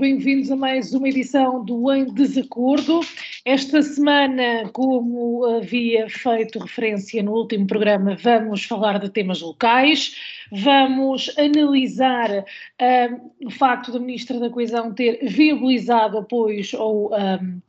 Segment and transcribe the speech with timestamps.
[0.00, 3.00] Bem-vindos a mais uma edição do Em Desacordo.
[3.44, 10.16] Esta semana, como havia feito referência no último programa, vamos falar de temas locais,
[10.50, 12.46] vamos analisar
[12.80, 17.12] um, o facto da Ministra da Coesão ter viabilizado apoios ou.
[17.14, 17.60] Um,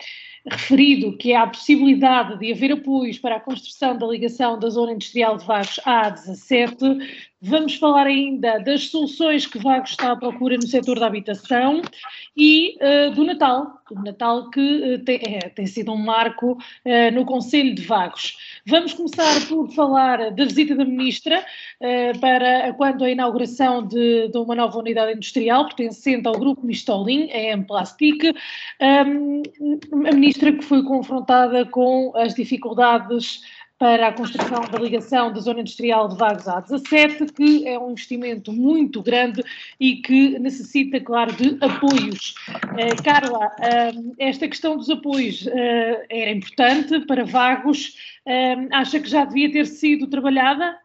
[0.49, 4.93] referido que há a possibilidade de haver apoios para a construção da ligação da Zona
[4.93, 6.99] Industrial de Vagos à A17.
[7.43, 11.81] Vamos falar ainda das soluções que Vagos está à procura no setor da habitação
[12.37, 17.11] e uh, do Natal, do Natal que uh, tem, é, tem, sido um marco uh,
[17.13, 18.37] no Conselho de Vagos.
[18.67, 21.43] Vamos começar por falar da visita da Ministra
[22.19, 27.57] para quando a inauguração de, de, uma nova unidade industrial pertencente ao Grupo Mistolin, a
[27.63, 28.23] Plastic.
[28.79, 29.41] Um,
[30.07, 33.41] a Ministra que foi confrontada com as dificuldades
[33.81, 37.89] para a construção da ligação da zona industrial de Vagos à 17, que é um
[37.89, 39.43] investimento muito grande
[39.79, 42.35] e que necessita, claro, de apoios.
[42.47, 47.97] Uh, Carla, uh, esta questão dos apoios uh, era importante para Vagos,
[48.71, 50.77] acha que já devia ter sido trabalhada?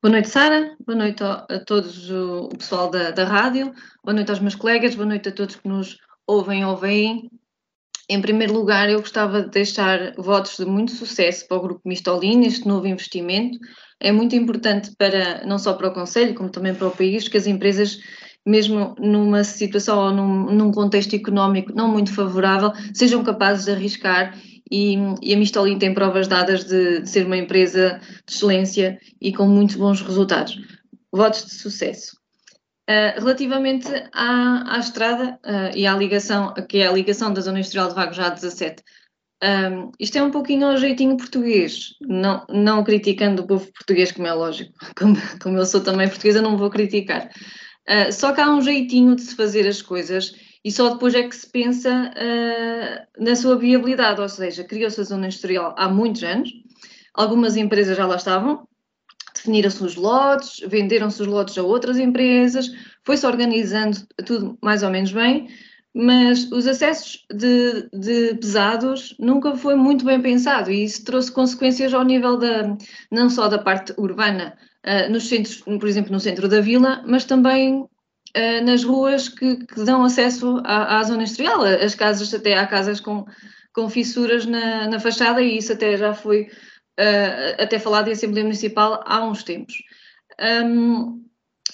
[0.00, 0.76] Boa noite, Sara.
[0.86, 3.74] Boa noite a, a todos o, pessoal da, da rádio.
[4.04, 4.94] Boa noite aos meus colegas.
[4.94, 7.28] Boa noite a todos que nos ouvem ou veem
[8.08, 12.46] em primeiro lugar, eu gostava de deixar votos de muito sucesso para o Grupo Mistolin,
[12.46, 13.58] este novo investimento.
[14.00, 17.36] É muito importante para, não só para o Conselho, como também para o país, que
[17.36, 17.98] as empresas,
[18.46, 24.34] mesmo numa situação ou num, num contexto económico não muito favorável, sejam capazes de arriscar
[24.70, 29.32] e, e, a Mistolin tem provas dadas de, de, ser uma empresa de excelência e
[29.32, 30.58] com muitos bons resultados.
[31.10, 32.17] Votos de sucesso.
[32.88, 37.58] Uh, relativamente à, à estrada uh, e à ligação, que é a ligação da Zona
[37.58, 38.82] Industrial de Vagos à 17,
[39.44, 44.26] um, isto é um pouquinho ao jeitinho português, não, não criticando o povo português, como
[44.26, 47.30] é lógico, como, como eu sou também portuguesa, não vou criticar.
[47.86, 50.34] Uh, só que há um jeitinho de se fazer as coisas
[50.64, 52.12] e só depois é que se pensa
[53.18, 56.50] na sua viabilidade, ou seja, criou-se a Zona Industrial há muitos anos,
[57.14, 58.67] algumas empresas já lá estavam,
[59.38, 62.70] definiram-se os lotes, venderam-se os lotes a outras empresas,
[63.04, 65.48] foi-se organizando tudo mais ou menos bem,
[65.94, 71.94] mas os acessos de, de, pesados nunca foi muito bem pensado e isso trouxe consequências
[71.94, 72.76] ao nível da,
[73.10, 74.56] não só da parte urbana,
[74.86, 79.64] uh, nos centros, por exemplo, no centro da vila, mas também uh, nas ruas que,
[79.66, 81.62] que dão acesso à, à, zona industrial.
[81.62, 83.24] As casas, até há casas com,
[83.72, 86.48] com fissuras na, na fachada e isso até já foi
[86.98, 89.74] uh, até falado em Assembleia Municipal há uns tempos.
[90.40, 91.24] Um,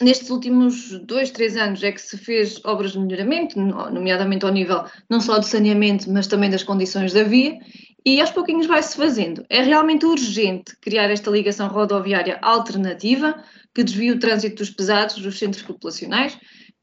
[0.00, 4.84] nestes últimos dois, três anos é que se fez obras de melhoramento, nomeadamente ao nível
[5.08, 7.58] não só do saneamento, mas também das condições da via,
[8.06, 9.44] e aos pouquinhos vai-se fazendo.
[9.48, 13.42] É realmente urgente criar esta ligação rodoviária alternativa
[13.74, 16.38] que desvie o trânsito dos pesados dos centros populacionais.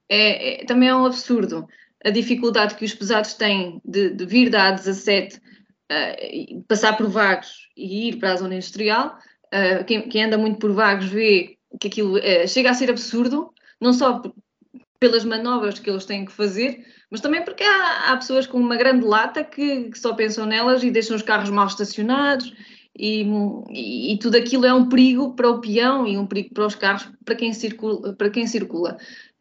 [0.09, 1.67] É, é, também é um absurdo
[2.03, 5.39] a dificuldade que os pesados têm de, de vir da A17
[5.91, 9.17] uh, passar por vagos e ir para a zona industrial.
[9.47, 13.53] Uh, quem, quem, anda muito por vagos vê que aquilo uh, chega a ser absurdo,
[13.79, 14.21] não só
[14.99, 18.77] pelas manobras que eles têm que fazer, mas também porque há, há pessoas com uma
[18.77, 22.53] grande lata que, que, só pensam nelas e deixam os carros mal estacionados
[22.95, 23.23] e,
[23.69, 26.75] e, e, tudo aquilo é um perigo para o peão e um perigo para os
[26.75, 28.13] carros, para quem circula.
[28.13, 28.97] Para quem circula.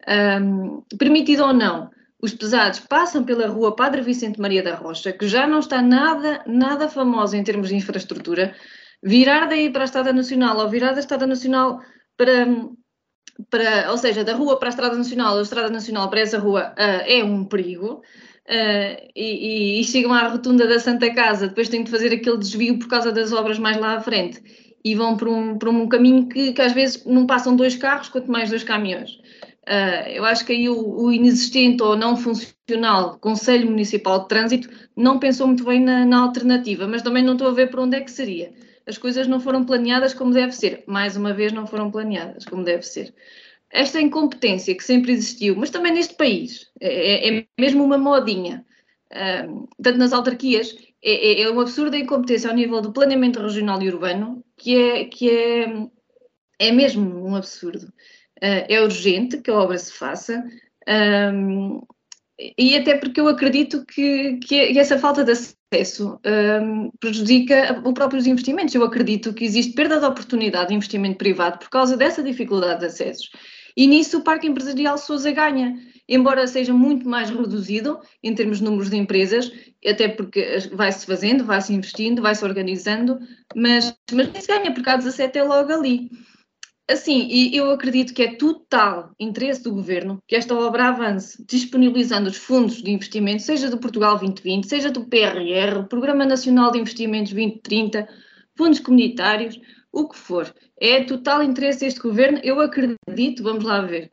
[0.08, 1.90] Um, permitido ou não,
[2.22, 6.42] os pesados passam pela rua Padre Vicente Maria da Rocha, que já não está nada,
[6.46, 8.54] nada famosa em termos de infraestrutura,
[9.02, 11.80] virar daí para a Estrada Nacional ou virar da Estrada Nacional
[12.16, 12.46] para,
[13.48, 16.38] para ou seja, da rua para a Estrada Nacional ou da Estrada Nacional para essa
[16.38, 18.02] rua uh, é um perigo.
[18.46, 22.36] Uh, e, e, e, chegam à rotunda da Santa Casa, depois têm de fazer aquele
[22.36, 24.42] desvio por causa das obras mais lá à frente
[24.84, 28.08] e vão por um, por um caminho que, que às vezes não passam dois carros,
[28.08, 29.19] quanto mais dois caminhões.
[29.70, 34.68] Uh, eu acho que aí o, o, inexistente ou não funcional Conselho Municipal de Trânsito
[34.96, 37.96] não pensou muito bem na, na, alternativa, mas também não estou a ver para onde
[37.96, 38.52] é que seria.
[38.84, 40.82] As coisas não foram planeadas como deve ser.
[40.88, 43.14] Mais uma vez, não foram planeadas como deve ser.
[43.70, 48.66] Esta incompetência que sempre existiu, mas também neste país, é, é, é mesmo uma modinha,
[49.12, 53.80] uh, tanto nas autarquias, é, é, é uma absurda incompetência ao nível do planeamento regional
[53.80, 55.88] e urbano, que é, que é,
[56.58, 57.92] é mesmo um absurdo.
[58.40, 60.44] É urgente que a obra se faça.
[60.88, 61.82] Um,
[62.56, 68.26] e até porque eu acredito que, que essa falta de acesso um, prejudica os próprios
[68.26, 68.74] investimentos.
[68.74, 72.86] Eu acredito que existe perda de oportunidade de investimento privado por causa dessa dificuldade de
[72.86, 73.30] acessos.
[73.76, 75.76] E nisso o Parque Empresarial Sousa ganha,
[76.08, 79.52] embora seja muito mais reduzido em termos de números de empresas,
[79.86, 83.18] até porque vai-se fazendo, vai-se investindo, vai-se organizando,
[83.54, 86.10] mas, mas ganha, porque há 17 é logo ali.
[86.90, 92.28] Assim, e eu acredito que é total interesse do governo que esta obra avance, disponibilizando
[92.28, 97.32] os fundos de investimento, seja do Portugal 2020, seja do PRR, Programa Nacional de Investimentos
[97.32, 98.08] 2030,
[98.56, 99.60] fundos comunitários,
[99.92, 100.52] o que for.
[100.80, 104.10] É total interesse deste governo, eu acredito, vamos lá ver.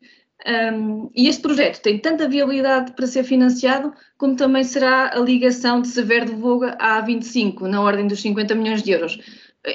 [0.47, 5.81] Um, e este projeto tem tanta viabilidade para ser financiado, como também será a ligação
[5.81, 9.19] de Severo de Voga à 25, na ordem dos 50 milhões de euros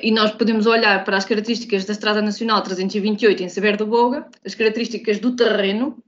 [0.01, 4.27] e nós podemos olhar para as características da Estrada Nacional 328 em Saber do Boga,
[4.45, 6.03] as características do terreno,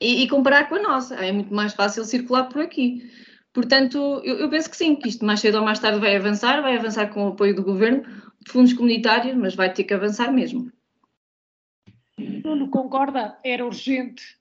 [0.00, 1.14] e, e, comparar com a nossa.
[1.16, 3.10] É muito mais fácil circular por aqui.
[3.52, 6.60] Portanto, eu, eu, penso que sim, que isto mais cedo ou mais tarde vai avançar,
[6.60, 10.30] vai avançar com o apoio do governo, de fundos comunitários, mas vai ter que avançar
[10.30, 10.70] mesmo.
[12.18, 13.38] Nuno, concorda?
[13.42, 14.37] Era urgente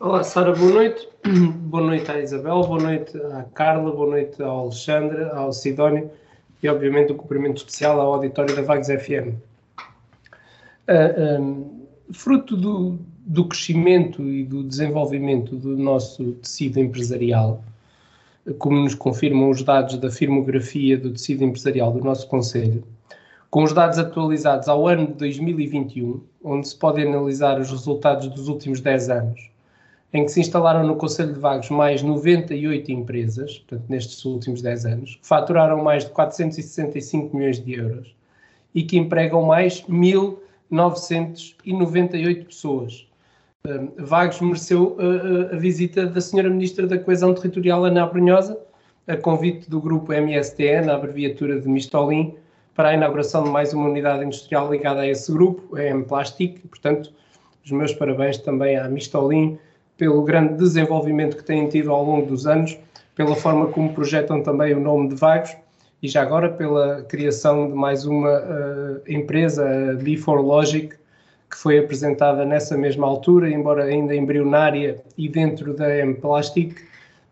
[0.00, 1.08] Olá, Sara, boa noite.
[1.70, 6.10] boa noite à Isabel, boa noite à Carla, boa noite ao Alexandre, ao Sidónio
[6.60, 9.28] e, obviamente, um cumprimento especial ao auditório da Vagos FM.
[9.28, 9.38] Uh,
[10.88, 17.62] ah, um, fruto do, do crescimento e do desenvolvimento do nosso tecido empresarial,
[18.58, 22.82] como nos confirmam os dados da firmografia do tecido empresarial do nosso Conselho,
[23.48, 28.48] com os dados atualizados ao ano de 2021, onde se pode analisar os resultados dos
[28.48, 29.53] últimos 10 anos,
[30.14, 34.86] em que se instalaram no Conselho de Vagos mais 98 empresas, portanto, nestes últimos 10
[34.86, 38.14] anos, que faturaram mais de 465 milhões de euros
[38.72, 43.08] e que empregam mais 1.998 pessoas.
[43.98, 45.02] Vagos mereceu a,
[45.54, 48.56] a, visita da Senhora Ministra da Coesão Territorial, Ana Abrunhosa,
[49.08, 52.36] a convite do grupo MSTN, a abreviatura de Mistolim,
[52.72, 56.60] para a inauguração de mais uma unidade industrial ligada a esse grupo, a M-Plastic.
[56.68, 57.12] Portanto,
[57.64, 59.58] os meus parabéns também à Mistolim,
[59.96, 62.76] pelo grande desenvolvimento que têm tido ao longo dos anos,
[63.14, 65.56] pela forma como projetam também o nome de Vagos
[66.02, 70.90] e já agora pela criação de mais uma uh, empresa, a B4Logic,
[71.50, 76.76] que foi apresentada nessa mesma altura, embora ainda embrionária e dentro da M-Plastic,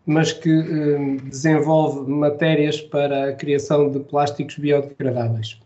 [0.05, 5.59] mas que uh, desenvolve matérias para a criação de plásticos biodegradáveis.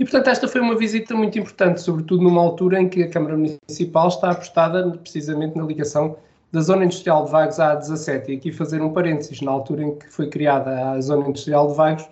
[0.00, 3.36] E, portanto, esta foi uma visita muito importante, sobretudo numa altura em que a Câmara
[3.36, 6.16] Municipal está apostada precisamente na ligação
[6.50, 8.30] da Zona Industrial de Vagos à A17.
[8.30, 11.74] E aqui fazer um parênteses, na altura em que foi criada a Zona Industrial de
[11.74, 12.08] Vagos,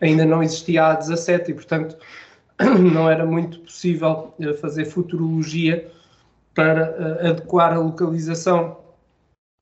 [0.00, 1.96] ainda não existia a A17 e, portanto,
[2.94, 5.90] não era muito possível eh, fazer futurologia
[6.54, 8.76] para uh, adequar a localização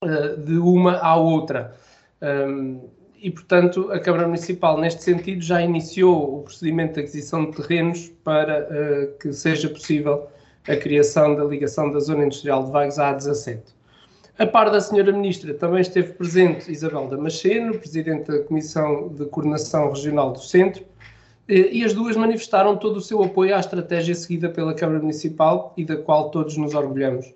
[0.05, 1.75] uh, de uma à outra.
[2.21, 2.91] Um,
[3.23, 8.09] e, portanto, a Câmara Municipal, neste sentido, já iniciou o procedimento de aquisição de terrenos
[8.25, 10.27] para uh, que seja possível
[10.67, 13.61] a criação da ligação da Zona Industrial de Vagos à A17.
[14.39, 19.91] A par da Senhora Ministra, também esteve presente Isabel Damasceno, Presidente da Comissão de Coordenação
[19.91, 20.83] Regional do Centro,
[21.47, 25.85] e as duas manifestaram todo o seu apoio à estratégia seguida pela Câmara Municipal e
[25.85, 27.35] da qual todos nos orgulhamos.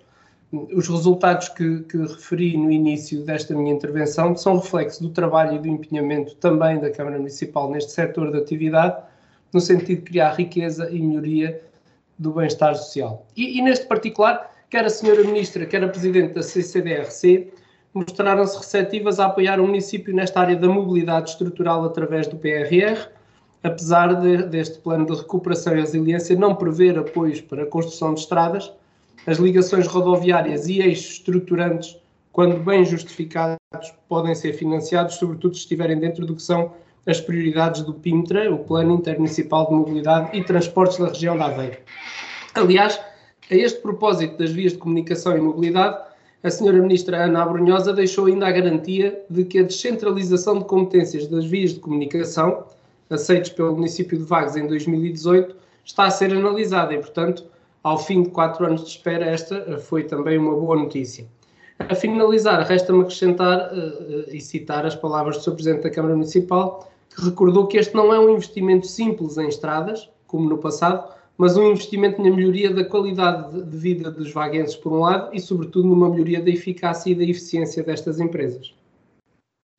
[0.51, 5.59] Os resultados que, que, referi no início desta minha intervenção são reflexo do trabalho e
[5.59, 9.03] do empenhamento também da Câmara Municipal neste setor de atividade,
[9.51, 11.61] no sentido de criar riqueza e melhoria
[12.17, 13.25] do bem-estar social.
[13.35, 17.51] E, e, neste particular, quer a Senhora Ministra, quer a Presidente da CCDRC,
[17.93, 23.09] mostraram-se receptivas a apoiar o município nesta área da mobilidade estrutural através do PRR,
[23.63, 28.19] apesar de, deste plano de recuperação e resiliência não prever apoios para a construção de
[28.21, 28.71] estradas,
[29.27, 31.97] as ligações rodoviárias e eixos estruturantes,
[32.31, 33.57] quando bem justificados,
[34.07, 36.73] podem ser financiados, sobretudo se estiverem dentro do que são
[37.07, 41.77] as prioridades do PIMTRA, o Plano Intermunicipal de Mobilidade e Transportes da região da Aveiro.
[42.53, 42.99] Aliás,
[43.49, 45.97] a este propósito das vias de comunicação e mobilidade,
[46.43, 51.27] a senhora ministra Ana Abrunhosa deixou ainda a garantia de que a descentralização de competências
[51.27, 52.65] das vias de comunicação,
[53.09, 57.45] aceitos pelo município de Vagos em 2018, está a ser analisada e, portanto,
[57.85, 61.27] ao fim de quatro anos de espera, esta foi também uma boa notícia.
[61.77, 65.53] A finalizar, resta-me acrescentar uh, e citar as palavras do Sr.
[65.53, 70.09] Presidente da Câmara Municipal, que recordou que este não é um investimento simples em estradas,
[70.25, 74.91] como no passado, mas um investimento na melhoria da qualidade de vida dos vaguenses, por
[74.91, 78.73] um lado, e, sobretudo, numa melhoria da eficácia e da eficiência destas empresas.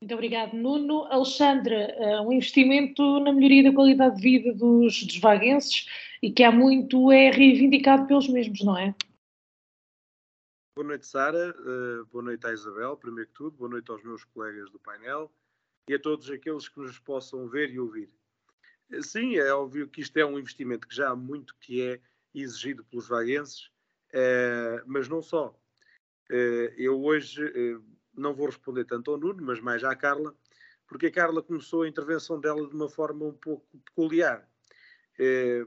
[0.01, 1.07] Muito obrigado, Nuno.
[1.11, 5.87] Alexandre, eh, um investimento na melhoria da qualidade de vida dos, dos vaguenses
[6.27, 8.93] e que há muito é reivindicado pelos mesmos, não é?
[10.77, 11.55] Boa noite, Sara.
[11.61, 13.57] Uh, boa noite à Isabel, primeiro que tudo.
[13.57, 15.33] Boa noite aos meus colegas do painel
[15.89, 18.13] e a todos aqueles que nos possam ver e ouvir.
[18.91, 22.01] Uh, sim, é óbvio que isto é um investimento que já há muito que é
[22.35, 23.71] exigido pelos vaguenses,
[24.13, 25.57] uh, mas não só.
[26.77, 27.41] eu hoje
[28.13, 30.35] não vou responder tanto ao Nuno, mas mais à Carla,
[30.89, 34.45] porque a Carla começou a intervenção dela de uma forma um pouco peculiar.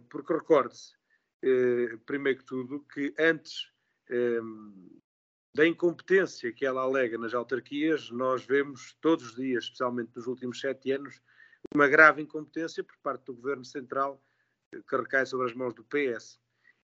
[0.09, 0.93] Porque recorde-se,
[2.05, 3.71] primeiro que tudo, que antes
[5.55, 10.59] da incompetência que ela alega nas autarquias, nós vemos todos os dias, especialmente nos últimos
[10.59, 11.21] sete anos,
[11.73, 14.23] uma grave incompetência por parte do Governo Central
[14.71, 16.39] que recai sobre as mãos do PS.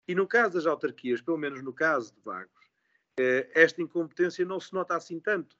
[0.08, 2.70] E no caso das autarquias, pelo menos no caso de Vagos,
[3.18, 5.56] eh, esta incompetência não se nota assim tanto,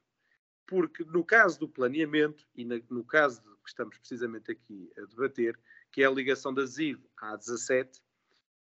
[0.66, 5.58] porque no caso do planeamento, e no caso que estamos precisamente aqui a debater,
[5.90, 8.02] que é a ligação da ZIV à 17,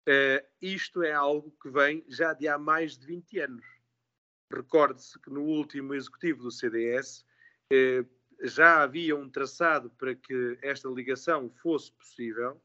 [0.03, 3.65] Uh, isto é algo que vem já de há mais de 20 anos.
[4.51, 7.25] Recorde-se que no último executivo do CDS
[7.72, 8.05] uh,
[8.41, 12.62] já havia um traçado para que esta ligação fosse possível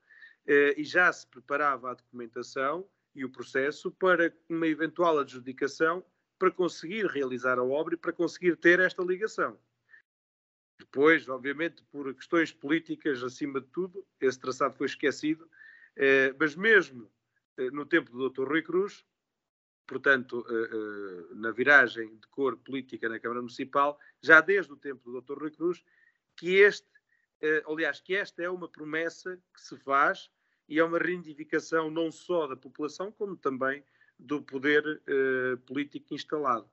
[0.49, 6.05] uh, e já se preparava a documentação e o processo para uma eventual adjudicação
[6.39, 9.59] para conseguir realizar a obra e para conseguir ter esta ligação.
[10.79, 15.51] Depois, obviamente, por questões políticas, acima de tudo, esse traçado foi esquecido,
[16.39, 17.11] mas mesmo
[17.59, 18.49] eh, no tempo do Dr.
[18.49, 19.05] Rui Cruz,
[19.87, 25.11] portanto, eh, eh, na viragem de cor política na Câmara Municipal, já desde o tempo
[25.11, 25.39] do Dr.
[25.41, 25.85] Rui Cruz,
[26.37, 26.89] que este,
[27.67, 30.31] aliás, que esta é uma promessa que se faz
[30.69, 33.85] e é uma reivindicação não só da população, como também
[34.19, 35.03] do poder
[35.67, 36.69] político instalado.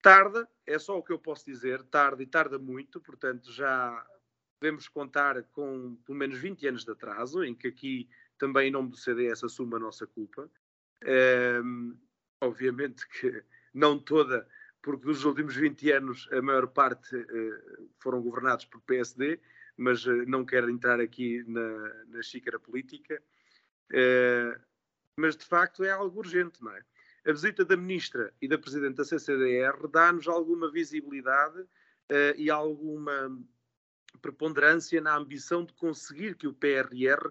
[0.00, 4.06] Tarda, é só o que eu posso dizer, tarda e tarda muito, portanto, já
[4.60, 8.90] devemos contar com pelo menos 20 anos de atraso, em que aqui também em nome
[8.90, 10.50] do CDS assumo a nossa culpa.
[11.62, 11.96] Um,
[12.40, 14.46] obviamente que não toda,
[14.82, 19.40] porque nos últimos 20 anos a maior parte uh, foram governados por PSD,
[19.76, 23.22] mas uh, não quero entrar aqui na, na xícara política.
[23.90, 24.58] Uh,
[25.16, 26.82] mas de facto é algo urgente, não é?
[27.26, 31.64] A visita da Ministra e da Presidente da CCDR dá-nos alguma visibilidade
[32.36, 33.34] e alguma
[34.20, 37.30] preponderância na ambição de conseguir que o PRR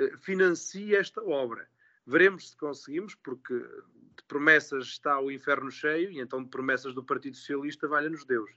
[0.00, 1.68] eh, financie esta obra.
[2.06, 7.04] Veremos se conseguimos, porque de promessas está o inferno cheio, e então de promessas do
[7.04, 8.50] Partido Socialista valha-nos Deus.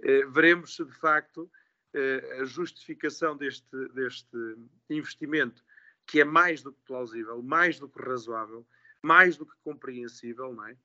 [0.00, 1.50] Eh, veremos se de facto
[2.40, 4.56] a justificação deste, deste
[4.88, 5.62] investimento,
[6.06, 8.66] que é mais do que plausível, mais do que razoável,
[9.02, 10.76] mais do que compreensível, não é?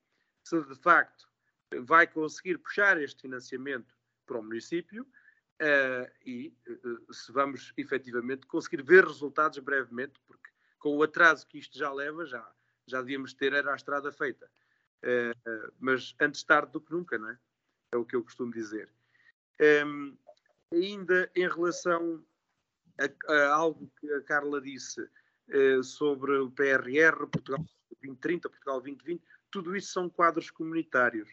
[0.48, 1.28] se de facto
[1.82, 3.94] vai conseguir puxar este financiamento
[4.26, 10.48] para o município uh, e uh, se vamos efetivamente conseguir ver resultados brevemente, porque
[10.78, 12.50] com o atraso que isto já leva, já,
[12.86, 14.50] já devíamos ter era a estrada feita.
[15.02, 17.38] Uh, mas antes tarde do que nunca, não é?
[17.92, 18.90] É o que eu costumo dizer.
[19.86, 20.16] Um,
[20.72, 22.24] ainda em relação
[22.98, 25.08] a, a, algo que a Carla disse
[25.82, 27.64] sobre o PRR, Portugal
[28.02, 31.26] 2030, Portugal 2020, tudo isso são quadros comunitários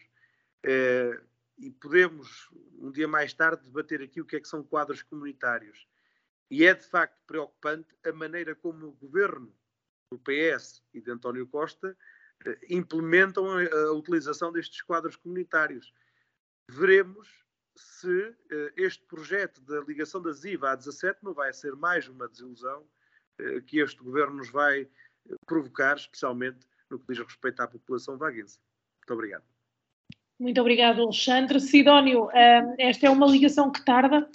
[1.58, 5.86] e podemos, um dia mais tarde, debater aqui o que é que são quadros comunitários.
[6.50, 9.52] E é de facto preocupante a maneira como o governo
[10.12, 11.96] do PS e de António Costa
[12.44, 15.92] eh, implementam a, a utilização destes quadros comunitários.
[16.70, 17.44] Veremos
[17.76, 22.28] se eh, este projeto da ligação da ZIVA à 17 não vai ser mais uma
[22.28, 22.84] desilusão
[23.38, 24.88] eh, que este governo nos vai
[25.46, 28.58] provocar, especialmente no que diz respeito à população vaguense.
[29.00, 29.44] Muito obrigado.
[30.38, 31.60] Muito obrigado, Alexandre.
[31.60, 34.28] Sidónio, eh, esta é uma ligação que tarda?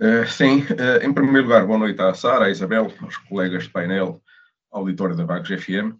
[0.00, 3.70] Uh, sim, uh, em primeiro lugar, boa noite à Sara, à Isabel, aos colegas de
[3.70, 4.20] painel,
[4.70, 5.94] auditório da Vagos FM.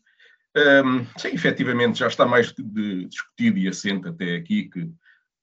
[0.54, 4.92] Um, sim, efetivamente, já está mais de, discutido e assente até aqui que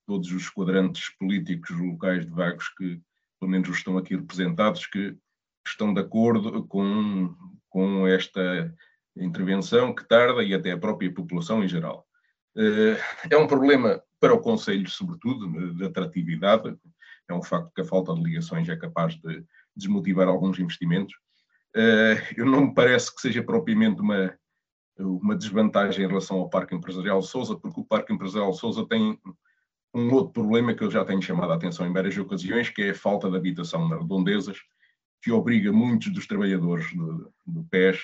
[0.10, 3.00] todos os quadrantes políticos locais de Vagos, que
[3.40, 5.16] pelo menos estão aqui representados, que
[5.68, 7.36] estão de acordo com,
[7.70, 8.74] com esta
[9.16, 12.08] intervenção que tarda e até a própria população em geral.
[12.58, 12.98] Eh,
[13.30, 16.76] é um problema para o Conselho, sobretudo, de atratividade.
[17.30, 21.14] É um facto que a falta de ligações é capaz de desmotivar alguns investimentos.
[21.76, 24.36] Eh, eu não me parece que seja propriamente uma,
[24.98, 29.16] uma desvantagem em relação ao Parque Empresarial Sousa, porque o Parque Empresarial Sousa tem
[29.94, 32.90] um outro problema que eu já tenho chamado a atenção em várias ocasiões, que é
[32.92, 34.58] a falta de habitação nas redondezas,
[35.22, 38.00] que obriga muitos dos trabalhadores do, do PES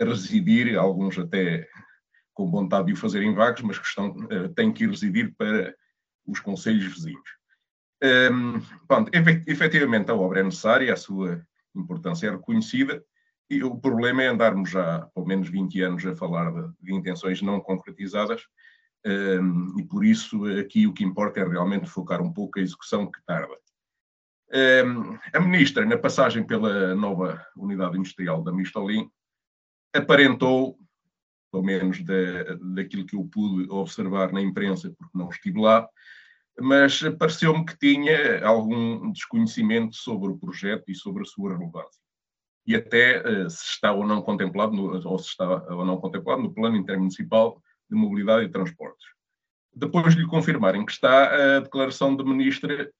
[0.00, 1.68] a residir, alguns até
[2.32, 5.34] com vontade de o fazer em vagos, mas que estão, uh, têm que ir residir
[5.36, 5.74] para
[6.26, 7.28] os conselhos vizinhos.
[8.02, 9.10] Um, pronto,
[9.46, 13.04] efetivamente a obra é necessária, a sua importância é reconhecida,
[13.50, 16.94] e o problema é andarmos já há pelo menos 20 anos a falar de, de
[16.94, 18.42] intenções não concretizadas,
[19.06, 23.10] um, e por isso aqui o que importa é realmente focar um pouco a execução
[23.10, 23.54] que tarda.
[24.52, 29.08] Um, a ministra, na passagem pela nova unidade industrial da Mistolin,
[29.94, 30.78] aparentou,
[31.50, 35.88] pelo menos da, daquilo que eu pude observar na imprensa, porque não estive lá,
[36.60, 42.00] mas pareceu-me que tinha algum desconhecimento sobre o projeto e sobre a sua relevância.
[42.66, 46.42] E até uh, se está ou não contemplado, no, ou se está ou não contemplado
[46.42, 49.06] no Plano Intermunicipal de Mobilidade e Transportes.
[49.74, 52.90] Depois de lhe confirmarem que está, a declaração da ministra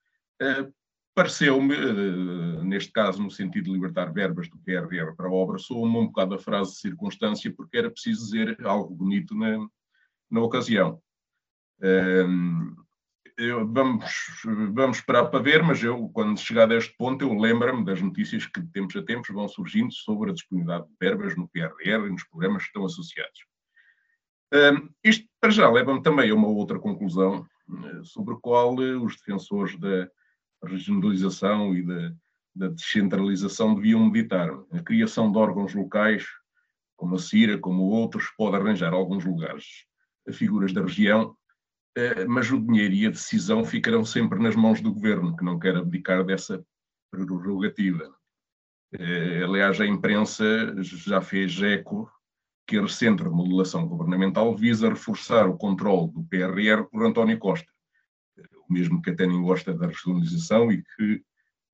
[0.42, 0.72] uh,
[1.14, 5.96] pareceu-me, uh, neste caso, no sentido de libertar verbas do PRR para a obra, soou-me
[5.96, 9.66] um bocado a frase de circunstância, porque era preciso dizer algo bonito na,
[10.30, 11.00] na ocasião.
[11.82, 12.76] Um,
[13.36, 14.04] eu, vamos,
[14.72, 18.46] vamos esperar para ver, mas eu, quando chegar a este ponto, eu lembro-me das notícias
[18.46, 22.10] que de tempos a tempos vão surgindo sobre a disponibilidade de verbas no PRR e
[22.10, 23.40] nos programas que estão associados.
[24.52, 29.04] Um, isto, para já, leva-me também a uma outra conclusão, uh, sobre a qual uh,
[29.04, 30.08] os defensores da
[30.64, 32.12] regionalização e da,
[32.54, 34.50] da descentralização deviam meditar.
[34.72, 36.26] A criação de órgãos locais,
[36.96, 39.86] como a CIRA, como outros, pode arranjar alguns lugares
[40.28, 41.34] a figuras da região
[41.96, 45.58] eh, mas o dinheiro e a decisão ficarão sempre nas mãos do governo, que não
[45.58, 46.64] quer abdicar dessa
[47.10, 48.14] prerrogativa.
[48.92, 50.44] Eh, aliás, a imprensa
[50.82, 52.10] já fez eco
[52.70, 57.66] que a recente remodelação governamental visa reforçar o controle do PRR por António Costa,
[58.68, 61.20] o mesmo que até nem gosta da regionalização e que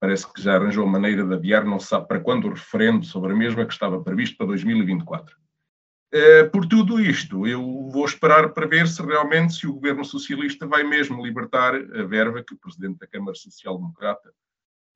[0.00, 3.34] parece que já arranjou maneira de adiar, não se sabe para quando o referendo sobre
[3.34, 5.36] a mesma que estava previsto para 2024.
[6.14, 10.66] Eh, por tudo isto, eu vou esperar para ver se realmente se o governo socialista
[10.66, 14.32] vai mesmo libertar a verba que o presidente da Câmara Social Democrata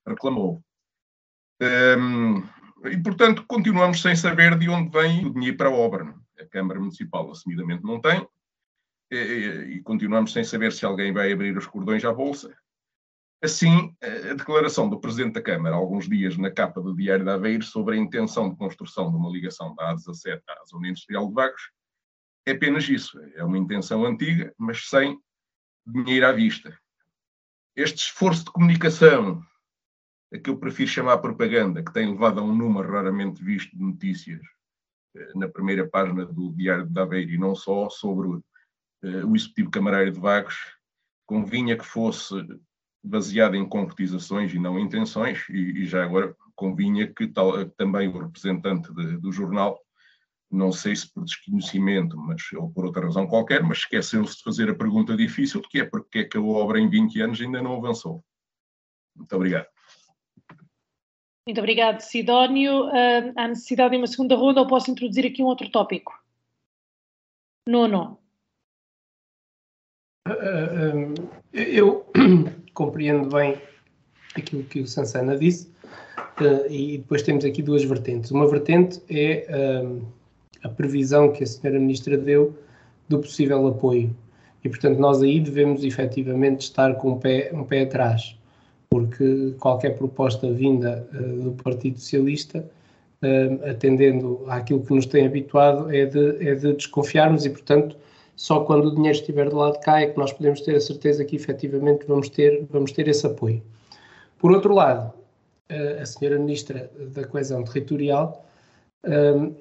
[0.07, 0.63] reclamou.
[1.61, 2.43] Um, ehm,
[2.85, 6.15] e, portanto, continuamos sem saber de onde vem o dinheiro para a obra.
[6.39, 8.27] A Câmara Municipal, assumidamente, não tem.
[9.11, 12.55] E, continuamos sem saber se alguém vai abrir os cordões à Bolsa.
[13.43, 17.63] Assim, a declaração do Presidente da Câmara, alguns dias na capa do Diário de Aveiro,
[17.63, 21.71] sobre a intenção de construção de uma ligação da A17 à Zona Industrial de Vagos,
[22.45, 23.19] é apenas isso.
[23.35, 25.19] É uma intenção antiga, mas sem
[25.85, 26.77] dinheiro à vista.
[27.75, 29.43] Este esforço de comunicação,
[30.33, 33.83] a que eu prefiro chamar propaganda, que tem levado a um número raramente visto de
[33.83, 34.41] notícias
[35.15, 38.41] eh, na primeira página do Diário de Aveiro, e não só sobre uh,
[39.27, 40.55] o Executivo Camarário de Vagos,
[41.25, 42.33] convinha que fosse
[43.03, 48.07] baseada em concretizações e não em intenções, e, e já agora convinha que tal, também
[48.07, 49.79] o representante de, do jornal,
[50.49, 54.69] não sei se por desconhecimento, mas ou por outra razão qualquer, mas esqueceu-se de fazer
[54.69, 57.77] a pergunta difícil, que é porque é que a obra em 20 anos ainda não
[57.77, 58.23] avançou.
[59.15, 59.67] Muito obrigado.
[61.51, 62.85] Muito obrigado, Sidónio.
[62.85, 66.17] Uh, há necessidade de uma segunda ronda ou posso introduzir aqui um outro tópico?
[67.67, 68.17] Nono.
[70.29, 72.05] Uh, uh, eu
[72.73, 73.61] compreendo bem
[74.33, 75.69] aquilo que o Sansana disse,
[76.69, 78.31] e depois temos aqui duas vertentes.
[78.31, 79.45] Uma vertente é
[80.63, 82.57] a previsão que a senhora Ministra deu
[83.09, 84.15] do possível apoio.
[84.63, 88.37] E, portanto, nós aí devemos efetivamente estar com um pé, um pé atrás,
[88.91, 92.69] porque qualquer proposta vinda uh, do Partido Socialista,
[93.69, 97.95] atendendo àquilo que nos tem habituado, é de, é de desconfiarmos e, portanto,
[98.35, 100.81] só quando o dinheiro estiver do lado de cá é que nós podemos ter a
[100.81, 103.61] certeza que efetivamente vamos ter, vamos ter esse apoio.
[104.39, 105.13] Por outro lado,
[106.01, 108.43] a senhora Ministra da Coesão Territorial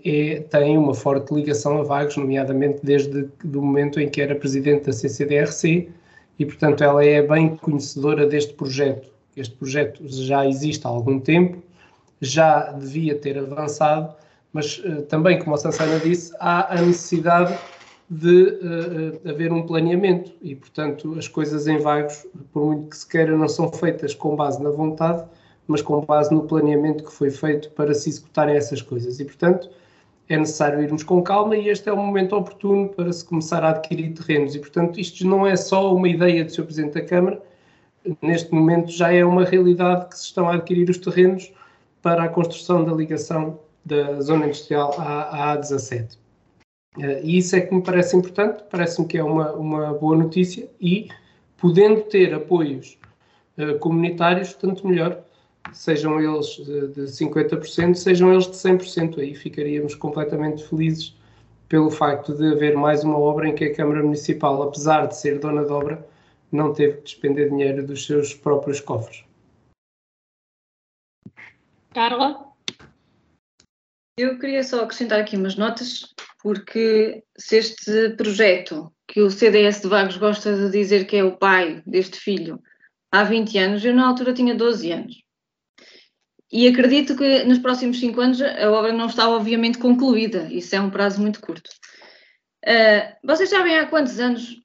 [0.04, 4.86] é, tem uma forte ligação a Vagos, nomeadamente desde o momento em que era Presidente
[4.86, 5.88] da CCDRC
[6.38, 9.10] e, portanto, ela é bem conhecedora deste projeto.
[9.40, 11.62] Este projeto já existe há algum tempo,
[12.20, 14.14] já devia ter avançado,
[14.52, 17.58] mas eh, também, como a Sansana disse, há a necessidade
[18.10, 23.08] de uh, haver um planeamento e, portanto, as coisas em vagos, por muito que se
[23.08, 25.24] queira, não são feitas com base na vontade,
[25.68, 29.20] mas com base no planeamento que foi feito para se executarem essas coisas.
[29.20, 29.70] E, portanto,
[30.28, 33.70] é necessário irmos com calma e este é o momento oportuno para se começar a
[33.70, 34.56] adquirir terrenos.
[34.56, 36.64] E, portanto, isto não é só uma ideia do Sr.
[36.64, 37.40] Presidente da Câmara,
[38.22, 41.52] neste momento já é uma realidade que se estão a adquirir os terrenos
[42.02, 46.18] para a construção da ligação da zona industrial à, à A17.
[46.96, 50.68] Uh, e isso é que me parece importante, parece-me que é uma, uma boa notícia
[50.80, 51.08] e,
[51.56, 52.98] podendo ter apoios
[53.58, 55.22] uh, comunitários, tanto melhor,
[55.72, 59.18] sejam eles de, de 50%, sejam eles de 100%.
[59.18, 61.16] Aí ficaríamos completamente felizes
[61.68, 65.38] pelo facto de haver mais uma obra em que a Câmara Municipal, apesar de ser
[65.38, 66.04] dona de obra,
[66.52, 69.24] não teve que despender dinheiro dos seus próprios cofres.
[71.92, 72.50] Carla?
[74.16, 79.88] Eu queria só acrescentar aqui umas notas, porque se este projeto, que o CDS de
[79.88, 82.62] Vagos gosta de dizer que é o pai deste filho,
[83.10, 85.22] há 20 anos, eu na altura tinha 12 anos.
[86.52, 90.80] E acredito que nos próximos 5 anos a obra não está obviamente concluída, isso é
[90.80, 91.70] um prazo muito curto.
[92.64, 94.60] Uh, vocês sabem há quantos anos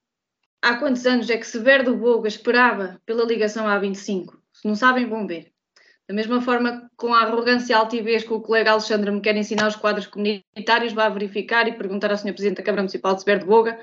[0.65, 4.34] há quantos anos é que Severo Boga esperava pela ligação A25?
[4.51, 5.51] Se não sabem, vão ver.
[6.08, 9.67] Da mesma forma, com a arrogância e altivez que o colega Alexandre me quer ensinar
[9.67, 12.34] os quadros comunitários, vai verificar e perguntar ao Sr.
[12.34, 13.80] Presidente da Câmara Municipal de Severo de Boga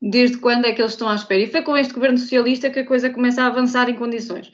[0.00, 1.42] desde quando é que eles estão à espera.
[1.42, 4.50] E foi com este governo socialista que a coisa começa a avançar em condições.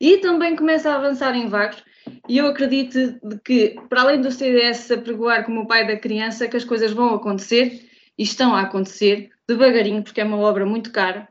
[0.00, 1.82] E também começa a avançar em vagos,
[2.28, 2.98] e eu acredito
[3.44, 7.14] que, para além do CDS apregoar como o pai da criança, que as coisas vão
[7.14, 11.28] acontecer, estão a acontecer, devagarinho, porque é uma obra muito cara,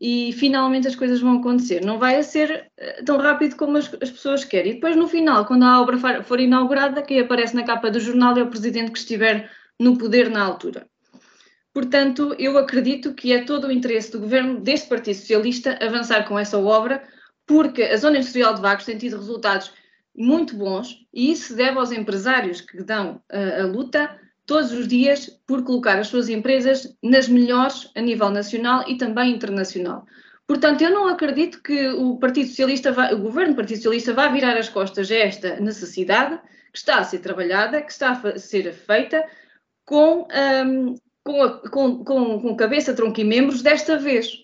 [0.00, 1.84] e finalmente as coisas vão acontecer.
[1.84, 4.72] Não vai ser eh, tão rápido como as, as pessoas querem.
[4.72, 8.36] E depois, no final, quando a obra for inaugurada, quem aparece na capa do jornal
[8.36, 10.86] é o presidente que estiver no poder na altura.
[11.72, 16.38] Portanto, eu acredito que é todo o interesse do governo deste Partido Socialista avançar com
[16.38, 17.02] essa obra,
[17.46, 19.72] porque a zona industrial de Vagos tem tido resultados
[20.14, 25.30] muito bons e isso deve aos empresários que dão uh, a luta todos os dias
[25.46, 30.04] por colocar as suas empresas nas melhores a nível nacional e também internacional.
[30.46, 34.28] Portanto, eu não acredito que o Partido Socialista, vai, o governo do Partido Socialista vá
[34.28, 36.38] virar as costas a esta necessidade
[36.72, 39.24] que está a ser trabalhada, que está a ser feita
[39.84, 40.26] com,
[40.66, 44.42] um, com, a, com, com, com, cabeça, tronco e membros desta vez.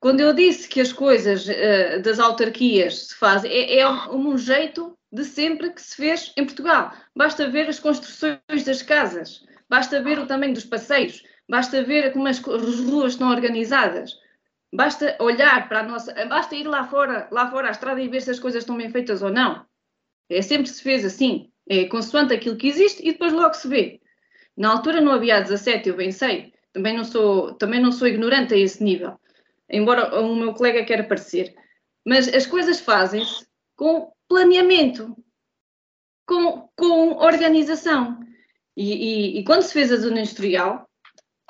[0.00, 4.93] Quando eu disse que as coisas uh, das autarquias se fazem, é, é um jeito
[5.14, 6.92] de sempre que se fez em Portugal.
[7.14, 12.26] Basta ver as construções das casas, basta ver o tamanho dos passeios, basta ver como
[12.26, 14.12] as ruas estão organizadas.
[14.72, 18.22] Basta olhar para a nossa, basta ir lá fora, lá fora à estrada e ver
[18.22, 19.64] se as coisas estão bem feitas ou não.
[20.28, 24.00] É sempre se fez assim, é consoante aquilo que existe e depois logo se vê.
[24.56, 28.52] Na altura não havia 17, eu bem sei, também não sou, também não sou ignorante
[28.52, 29.16] a esse nível,
[29.70, 31.54] embora o meu colega queira parecer.
[32.04, 33.46] Mas as coisas fazem-se
[33.76, 35.16] com planeamento,
[36.26, 38.20] com, com organização.
[38.76, 38.92] E,
[39.36, 40.88] e, e, quando se fez a zona industrial,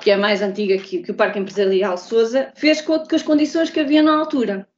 [0.00, 3.70] que é mais antiga que, que o Parque Empresarial Sousa, fez com, com as condições
[3.70, 4.68] que havia na altura.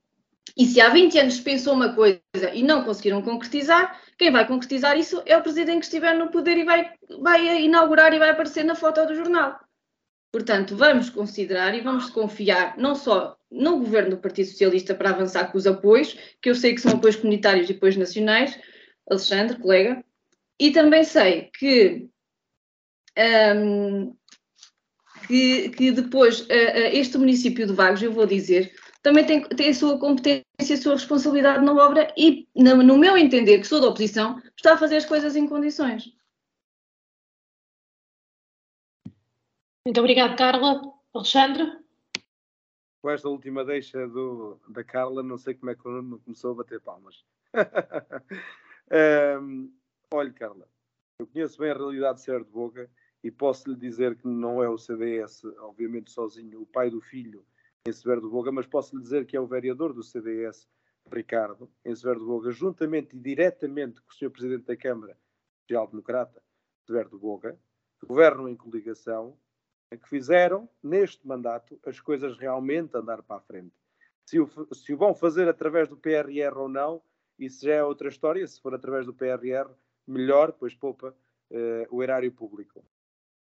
[0.57, 2.21] E se há 20 anos pensou uma coisa
[2.55, 6.57] e não conseguiram concretizar, quem vai concretizar isso é o presidente que estiver no poder
[6.57, 9.59] e vai, vai inaugurar e vai aparecer na foto do jornal.
[10.37, 15.51] Portanto, vamos considerar e vamos confiar não só no governo do Partido Socialista para avançar
[15.51, 18.55] com os apoios, que eu sei que são apoios comunitários e apoios nacionais,
[19.11, 20.05] Alexandre, colega,
[20.61, 22.07] e também sei que,
[23.57, 24.15] um,
[25.27, 29.71] que, que, depois uh, uh, este município de Vagos, eu vou dizer, também tem, tem
[29.71, 33.89] a sua competência a sua responsabilidade na obra e, no meu entender, que sou da
[33.89, 36.15] oposição, está a fazer as coisas em condições.
[39.87, 40.83] Muito obrigada, Carla.
[41.15, 41.79] Alexandre?
[43.01, 46.55] Com esta última deixa do, da Carla, não sei como é que o começou a
[46.57, 47.25] bater palmas.
[49.41, 49.73] um,
[50.13, 50.69] olha, Carla,
[51.21, 52.91] eu conheço bem a realidade de Ser de Boca
[53.23, 57.47] e posso lhe dizer que não é o CDS, obviamente sozinho, o pai do filho
[57.87, 60.69] em Severo de Boga, mas posso lhe dizer que é o vereador do CDS,
[61.13, 64.31] Ricardo, em Severo de Boga, juntamente e diretamente com o Sr.
[64.31, 65.17] Presidente da Câmara,
[65.61, 66.43] Social-Democrata,
[66.85, 67.57] Severo de Boga,
[68.05, 69.39] governam em coligação
[69.95, 73.75] que fizeram, neste mandato, as coisas realmente andar para a frente.
[74.25, 77.01] Se o, se o vão fazer através do PRR ou não,
[77.39, 78.45] isso já é outra história.
[78.47, 79.71] Se for através do PRR,
[80.07, 81.17] melhor, pois poupa
[81.51, 82.85] uh, o erário público.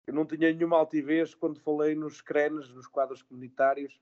[0.07, 4.01] Eu não tinha nenhuma altivez quando falei nos CRENs, nos quadros comunitários.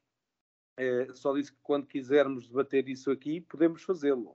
[0.79, 4.31] Uh, só disse que quando quisermos debater isso aqui, podemos fazê-lo.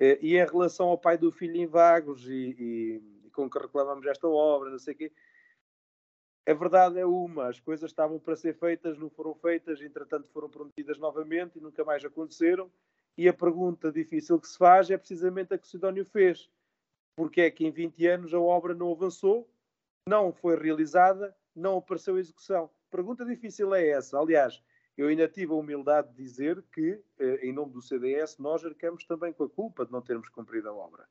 [0.00, 3.58] Uh, e em relação ao pai do filho em Vagos e, e, e com que
[3.58, 5.12] reclamamos esta obra, não sei o quê,
[6.46, 10.50] a verdade é uma, as coisas estavam para ser feitas, não foram feitas, entretanto foram
[10.50, 12.70] prometidas novamente e nunca mais aconteceram.
[13.16, 16.50] E a pergunta difícil que se faz é precisamente a que o Sidónio fez.
[17.14, 19.48] Porque é que em 20 anos a obra não avançou,
[20.08, 22.70] não foi realizada, não apareceu execução?
[22.90, 24.18] Pergunta difícil é essa.
[24.18, 24.62] Aliás,
[24.96, 29.04] eu ainda tive a humildade de dizer que, eh, em nome do CDS, nós arcamos
[29.04, 31.08] também com a culpa de não termos cumprido a obra.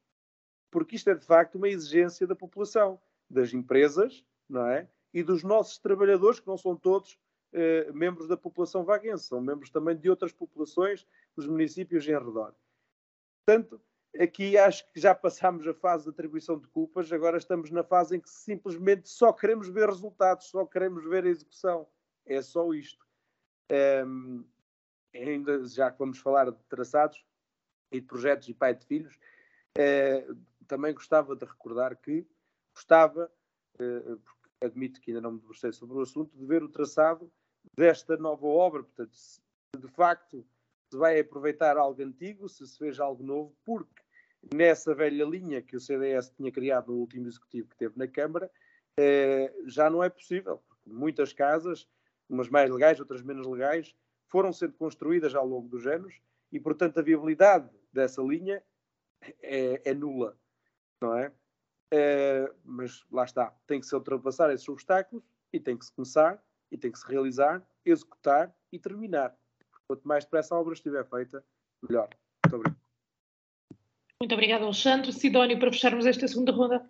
[0.70, 4.90] Porque isto é, de facto, uma exigência da população, das empresas, não é?
[5.14, 7.18] E dos nossos trabalhadores, que não são todos
[7.54, 12.54] eh, membros da população vaguense, são membros também de outras populações dos municípios em redor.
[13.46, 13.82] Portanto,
[14.20, 18.16] aqui acho que já passámos a fase de atribuição de culpas, agora estamos na fase
[18.16, 21.88] em que simplesmente só queremos ver resultados, só queremos ver a execução.
[22.26, 23.06] É só isto.
[24.06, 24.46] Um,
[25.14, 27.26] ainda já que vamos falar de traçados
[27.92, 29.18] e de projetos de pai de filhos,
[29.78, 30.26] eh,
[30.68, 32.26] também gostava de recordar que
[32.74, 33.32] gostava,
[33.80, 34.18] eh,
[34.62, 37.32] admito que ainda não me debrucei sobre o assunto, de ver o traçado
[37.76, 38.84] desta nova obra.
[38.84, 39.42] Portanto, se
[39.78, 40.46] de facto
[40.92, 44.02] se vai aproveitar algo antigo, se se fez algo novo, porque
[44.54, 48.52] nessa velha linha que o CDS tinha criado no último executivo que teve na Câmara,
[48.98, 50.62] eh, já não é possível.
[50.86, 51.88] Muitas casas,
[52.28, 53.96] umas mais legais, outras menos legais,
[54.28, 56.20] foram sendo construídas ao longo dos anos
[56.52, 58.62] e, portanto, a viabilidade dessa linha
[59.42, 60.38] é, é nula,
[61.00, 61.32] não é?
[61.92, 62.52] É?
[62.64, 66.78] Mas lá está, tem que se ultrapassar esses obstáculos e tem que se começar e
[66.78, 69.36] tem que se realizar, executar e terminar.
[69.86, 71.44] Quanto mais depressa a obra estiver feita,
[71.88, 72.08] melhor.
[72.46, 72.82] Muito obrigado.
[74.22, 75.12] Muito obrigada, Alexandre.
[75.12, 76.90] Sidónio, para fecharmos esta segunda ronda.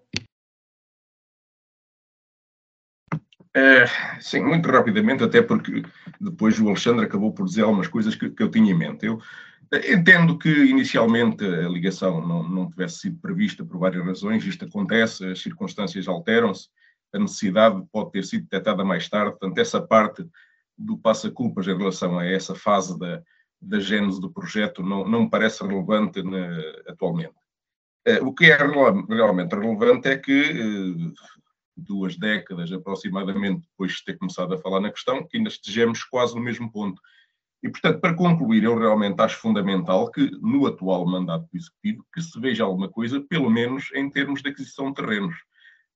[3.53, 3.85] É,
[4.19, 5.83] sim, muito rapidamente, até porque
[6.19, 9.05] depois o Alexandre acabou por dizer algumas coisas que, que eu tinha em mente.
[9.05, 9.19] Eu
[9.73, 15.25] entendo que inicialmente a ligação não, não tivesse sido prevista por várias razões, isto acontece,
[15.25, 16.67] as circunstâncias alteram-se,
[17.13, 20.27] a necessidade pode ter sido detectada mais tarde, portanto, essa parte
[20.77, 23.21] do passa-culpas em relação a essa fase da,
[23.61, 26.47] da gênese do projeto não, não me parece relevante na,
[26.87, 27.35] atualmente.
[28.07, 31.13] Uh, o que é realmente relevante é que uh,
[31.77, 36.35] duas décadas aproximadamente depois de ter começado a falar na questão, que ainda estejamos quase
[36.35, 37.01] no mesmo ponto.
[37.63, 42.21] E, portanto, para concluir, eu realmente acho fundamental que, no atual mandato do Executivo, que
[42.21, 45.35] se veja alguma coisa, pelo menos em termos de aquisição de terrenos.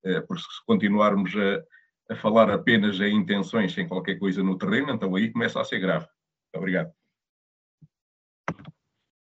[0.05, 4.91] Uh, porque se continuarmos a, a falar apenas em intenções sem qualquer coisa no terreno,
[4.91, 6.07] então aí começa a ser grave.
[6.55, 6.91] Obrigado.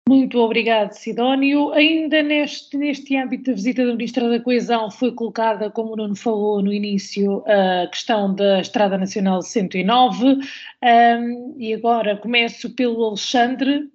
[0.10, 1.72] Muito obrigado, Sidónio.
[1.72, 6.16] Ainda neste, neste âmbito da visita da Ministra da Coesão foi colocada, como o Nuno
[6.16, 10.40] falou no início, a questão da Estrada Nacional 109.
[10.84, 13.90] Um, e agora começo pelo Alexandre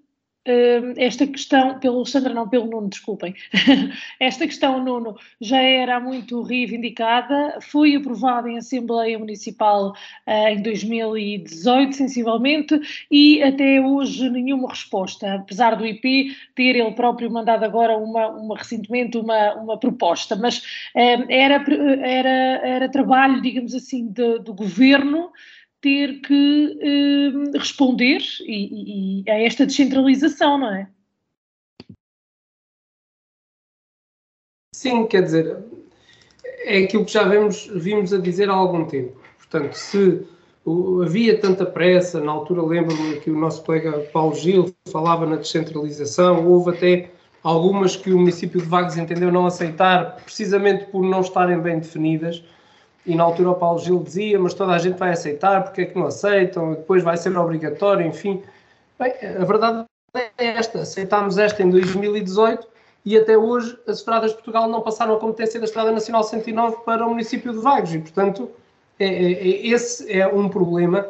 [0.96, 3.35] esta questão, pelo Alexandre, não pelo Nuno, desculpem,
[4.20, 9.90] esta questão, Nuno, já era muito reivindicada, foi aprovada em Assembleia Municipal
[10.26, 12.80] uh, em 2018, sensivelmente,
[13.11, 18.56] e até hoje nenhuma resposta, apesar do IP ter ele próprio mandado agora uma, uma
[18.56, 20.59] recentemente uma, uma proposta, mas
[20.94, 21.64] uh, era,
[22.02, 25.30] era, era trabalho, digamos assim, de, do governo
[25.81, 26.79] ter que
[27.55, 30.89] uh, responder e, e, a esta descentralização, não é?
[34.75, 35.65] Sim, quer dizer,
[36.65, 39.21] é aquilo que já vemos, vimos a dizer há algum tempo.
[39.39, 40.27] Portanto, se
[41.05, 46.47] havia tanta pressa, na altura lembro-me que o nosso colega Paulo Gil falava na descentralização,
[46.47, 47.11] houve até
[47.43, 52.43] algumas que o município de Vagos entendeu não aceitar, precisamente por não estarem bem definidas
[53.07, 55.85] e na altura o Paulo Gil dizia, mas toda a gente vai aceitar, porque é
[55.87, 58.42] que não aceitam, depois vai ser obrigatório, enfim.
[58.99, 59.85] Bem, a verdade
[60.37, 62.66] é esta, aceitámos esta em 2018
[63.05, 66.79] e até hoje as estradas de Portugal não passaram a competência da Estrada Nacional 109
[66.85, 68.51] para o município de Vagos e, portanto,
[68.99, 71.07] é, é, é, esse é um problema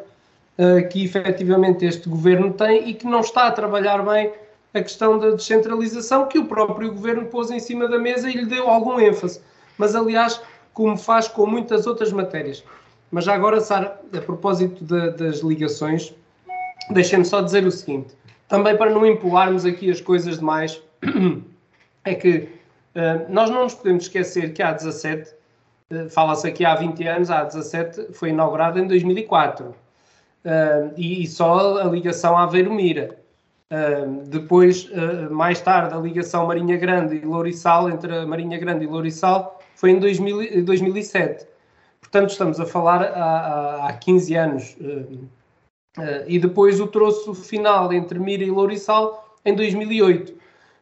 [0.58, 4.32] uh, que efetivamente este governo tem e que não está a trabalhar bem
[4.74, 8.44] a questão da descentralização que o próprio governo pôs em cima da mesa e lhe
[8.44, 9.40] deu algum ênfase.
[9.78, 10.40] Mas, aliás,
[10.76, 12.62] como faz com muitas outras matérias.
[13.10, 16.14] Mas já agora, Sara, a propósito de, das ligações,
[16.90, 18.14] deixem-me só dizer o seguinte:
[18.46, 20.82] também para não empolarmos aqui as coisas demais,
[22.04, 22.50] é que
[22.94, 25.30] uh, nós não nos podemos esquecer que a 17,
[25.92, 29.64] uh, fala-se aqui há 20 anos, a 17 foi inaugurada em 2004.
[29.64, 29.74] Uh,
[30.94, 33.18] e, e, só a ligação Aveiro-Mira.
[33.72, 38.84] Uh, depois, uh, mais tarde, a ligação Marinha Grande e Lourissal, entre a Marinha Grande
[38.84, 41.46] e Lourissal, foi em 2000, 2007.
[42.00, 44.76] Portanto, estamos a falar há, há 15 anos.
[44.80, 45.28] Uh,
[46.26, 50.34] e depois o troço final entre Mira e Lourissal em 2008.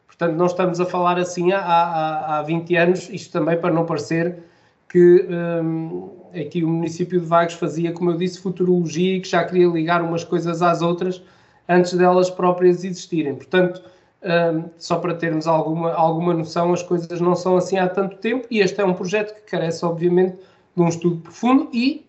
[0.05, 3.85] Portanto, não estamos a falar assim há, há, há 20 anos, isto também para não
[3.85, 4.43] parecer
[4.87, 9.43] que um, aqui o município de Vagos fazia, como eu disse, futurologia e que já
[9.43, 11.21] queria ligar umas coisas às outras
[11.67, 13.35] antes delas próprias existirem.
[13.35, 13.81] Portanto,
[14.25, 18.47] um, só para termos alguma, alguma noção, as coisas não são assim há tanto tempo
[18.49, 20.37] e este é um projeto que carece, obviamente,
[20.75, 22.05] de um estudo profundo e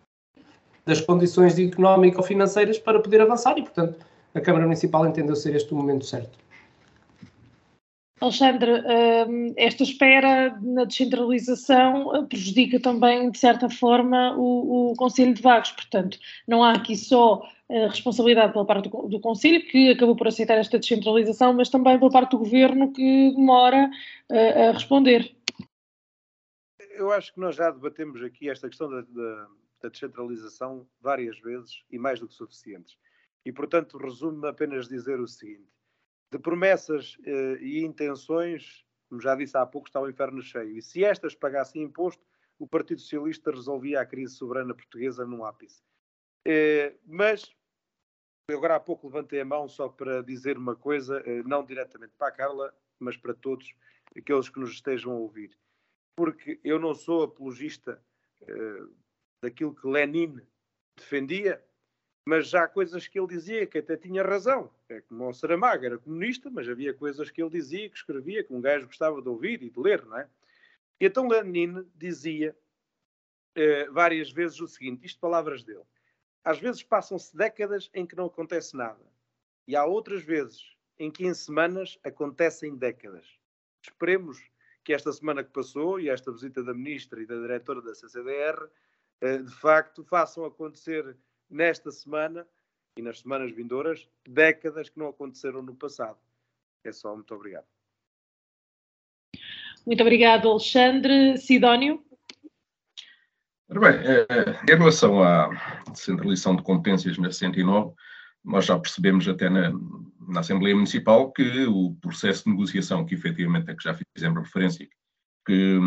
[0.84, 3.98] das condições económico-financeiras para poder avançar e, portanto,
[4.34, 6.38] a Câmara Municipal entendeu ser este o momento certo.
[8.18, 8.82] Alexandre,
[9.58, 15.72] esta espera na descentralização prejudica também, de certa forma, o, o Conselho de Vagos.
[15.72, 20.56] Portanto, não há aqui só responsabilidade pela parte do, do Conselho, que acabou por aceitar
[20.56, 23.90] esta descentralização, mas também pela parte do Governo, que demora
[24.30, 25.34] a, a responder.
[26.92, 29.48] Eu acho que nós já debatemos aqui esta questão da, da,
[29.82, 32.96] da, descentralização várias vezes e mais do que suficientes.
[33.44, 35.68] E, portanto, resumo-me apenas dizer o seguinte:
[36.32, 40.76] de promessas eh, e intenções, como já disse há pouco, está o inferno cheio.
[40.76, 42.24] E se estas pagassem imposto,
[42.58, 45.82] o Partido Socialista resolvia a crise soberana portuguesa num ápice.
[46.48, 47.52] Eh, mas,
[48.48, 52.12] eu agora há pouco levantei a mão só para dizer uma coisa, eh, não diretamente
[52.16, 53.74] para a Carla, mas para todos
[54.16, 55.58] aqueles que nos estejam a ouvir.
[56.16, 58.00] Porque eu não sou apologista
[58.42, 58.82] eh,
[59.42, 60.40] daquilo que Lenin
[60.96, 61.60] defendia,
[62.28, 64.70] mas já há coisas que ele dizia que até tinha razão.
[64.88, 68.54] É como o Saramago era comunista, mas havia coisas que ele dizia, que escrevia, que
[68.54, 70.28] um gajo gostava de ouvir e de ler, não é?
[71.00, 72.56] E então Lenin dizia
[73.90, 75.84] várias vezes o seguinte, isto palavras dele.
[76.46, 79.04] Às vezes passam-se décadas em que não acontece nada.
[79.66, 83.26] E há outras vezes em que em semanas acontecem décadas.
[83.82, 84.40] Esperemos
[84.84, 88.68] que esta semana que passou e esta visita da ministra e da diretora da CCDR
[89.20, 91.16] eh, de facto façam acontecer
[91.50, 92.46] nesta semana
[92.96, 96.20] e nas semanas vindouras décadas que não aconteceram no passado.
[96.84, 97.66] É só, muito obrigado.
[99.84, 101.38] Muito obrigado, Alexandre.
[101.38, 102.06] Sidónio?
[103.68, 104.26] Bem, eh,
[104.72, 105.50] em relação à
[105.90, 107.94] descentralização de competências na 109,
[108.44, 109.72] nós já percebemos até na,
[110.28, 114.88] na Assembleia Municipal que o processo de negociação, que efetivamente é que já fizemos referência,
[115.44, 115.80] que,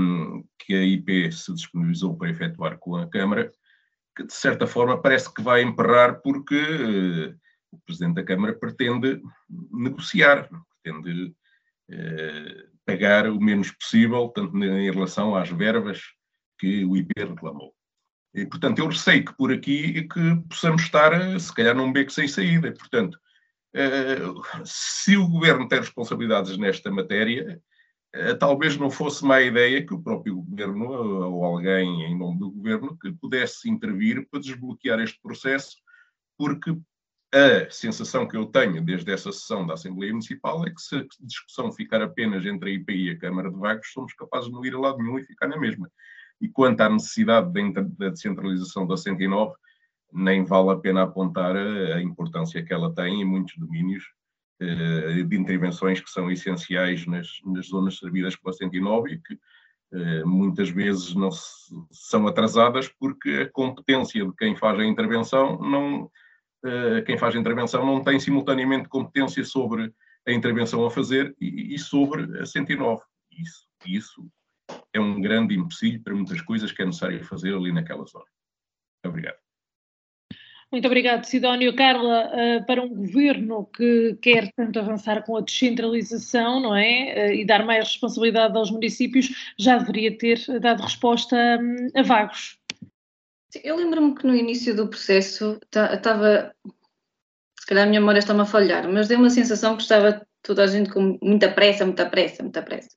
[0.59, 3.49] que a IP se disponibilizou para efetuar com a Câmara,
[4.13, 7.39] que de certa forma parece que vai emperrar porque uh,
[7.71, 9.21] o Presidente da Câmara pretende
[9.71, 10.49] negociar,
[10.83, 11.33] pretende
[11.91, 16.18] uh, pagar o menos possível, tanto em relação às verbas
[16.59, 17.73] que o IP reclamou.
[18.33, 22.11] E, portanto, eu receio que por aqui que possamos estar, eh, se calhar, num beco
[22.11, 22.71] sem saída.
[22.73, 23.17] Portanto,
[23.75, 27.59] uh, se o Governo tem responsabilidades nesta matéria,
[28.15, 32.51] uh, talvez não fosse má ideia que o próprio Governo, ou alguém em nome do
[32.51, 35.77] Governo, que pudesse intervir para desbloquear este processo,
[36.37, 36.77] porque
[37.31, 41.05] a sensação que eu tenho desde essa sessão da Assembleia Municipal é que se a
[41.21, 44.65] discussão ficar apenas entre a IPI e a Câmara de Vagos, somos capazes de não
[44.65, 45.91] ir a lado nenhum e ficar na mesma.
[46.41, 47.51] E quanto à necessidade
[47.97, 49.53] da descentralização da 109,
[50.11, 54.03] nem vale a pena apontar a importância que ela tem em muitos domínios
[54.61, 59.39] eh, de intervenções que são essenciais nas, nas zonas servidas pela 109 e que
[59.93, 65.57] eh, muitas vezes não se, são atrasadas porque a competência de quem faz a intervenção
[65.61, 66.11] não
[66.65, 69.93] eh, quem faz a intervenção não tem simultaneamente competência sobre
[70.27, 74.29] a intervenção a fazer e, e sobre a 109 isso isso
[74.93, 78.25] é um grande empecilho para muitas coisas que é necessário fazer ali naquela zona.
[79.05, 79.37] Obrigado.
[80.71, 81.75] Muito obrigado, Sidónio.
[81.75, 87.09] Carla, eh, para um governo que quer tanto avançar com a descentralização, não é?
[87.09, 92.59] Eh, e dar mais responsabilidade aos municípios, já deveria ter dado resposta hum, a vagos.
[93.63, 96.53] Eu lembro-me que no início do processo estava.
[97.59, 100.63] Se calhar a minha memória está-me a falhar, mas deu uma sensação que estava toda
[100.63, 102.89] a gente com muita pressa, muita pressa, muita pressa.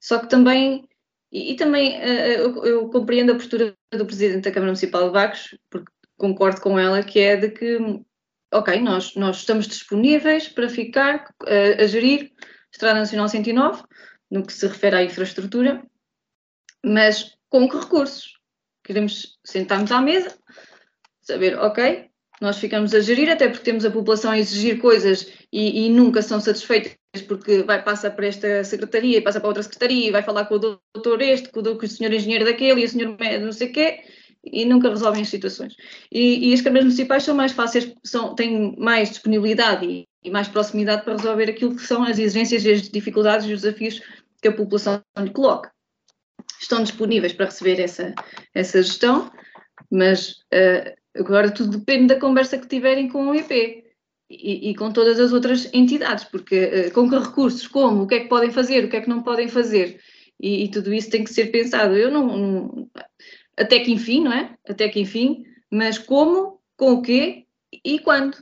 [0.00, 0.88] Só que também
[1.32, 5.12] e, e também uh, eu, eu, compreendo a postura do Presidente da Câmara Municipal de
[5.12, 7.78] Vagos, porque concordo com ela, que é de que,
[8.52, 12.30] ok, nós, nós estamos disponíveis para ficar uh, a gerir
[12.70, 13.82] Estrada Nacional 109,
[14.30, 15.82] no que se refere à infraestrutura,
[16.84, 18.38] mas com que recursos?
[18.84, 20.36] Queremos sentar-nos à mesa,
[21.22, 25.86] saber, ok, nós ficamos a gerir, até porque temos a população a exigir coisas e,
[25.86, 30.22] e nunca são satisfeitas porque vai passar para esta secretaria, passa para outra secretaria, vai
[30.22, 33.68] falar com o doutor este, com o, senhor engenheiro daquele e o senhor não sei
[33.68, 34.00] o quê,
[34.42, 35.76] e nunca resolvem as situações.
[36.10, 40.48] E, e as câmaras municipais são mais fáceis, são, têm mais disponibilidade e, e, mais
[40.48, 44.00] proximidade para resolver aquilo que são as exigências, as dificuldades e os desafios
[44.40, 45.70] que a população lhe coloca.
[46.58, 48.14] Estão disponíveis para receber essa,
[48.54, 49.30] essa gestão,
[49.90, 53.91] mas uh, agora tudo depende da conversa que tiverem com o IP
[54.32, 58.14] e, e, com todas as outras entidades, porque uh, com que recursos, como, o que
[58.14, 60.00] é que podem fazer, o que é que não podem fazer,
[60.40, 61.96] e, e tudo isso tem que ser pensado.
[61.96, 62.90] Eu não, não,
[63.56, 64.56] até que enfim, não é?
[64.68, 67.46] Até que enfim, mas como, com o quê
[67.84, 68.36] e quando.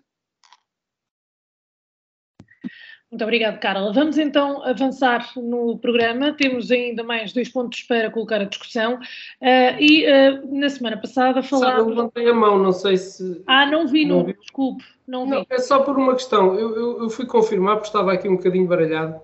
[3.10, 3.92] Muito obrigada, Carla.
[3.92, 6.32] Vamos então avançar no programa.
[6.32, 8.94] Temos ainda mais dois pontos para colocar a discussão.
[9.40, 11.78] Uh, e uh, na semana passada falávamos.
[11.78, 13.42] Sabe, eu levantei a mão, não sei se.
[13.48, 14.34] Ah, não vi, não, não vi.
[14.34, 14.84] desculpe.
[15.08, 16.54] Não, não, é só por uma questão.
[16.54, 19.20] Eu, eu, eu, fui confirmar, porque estava aqui um bocadinho baralhado.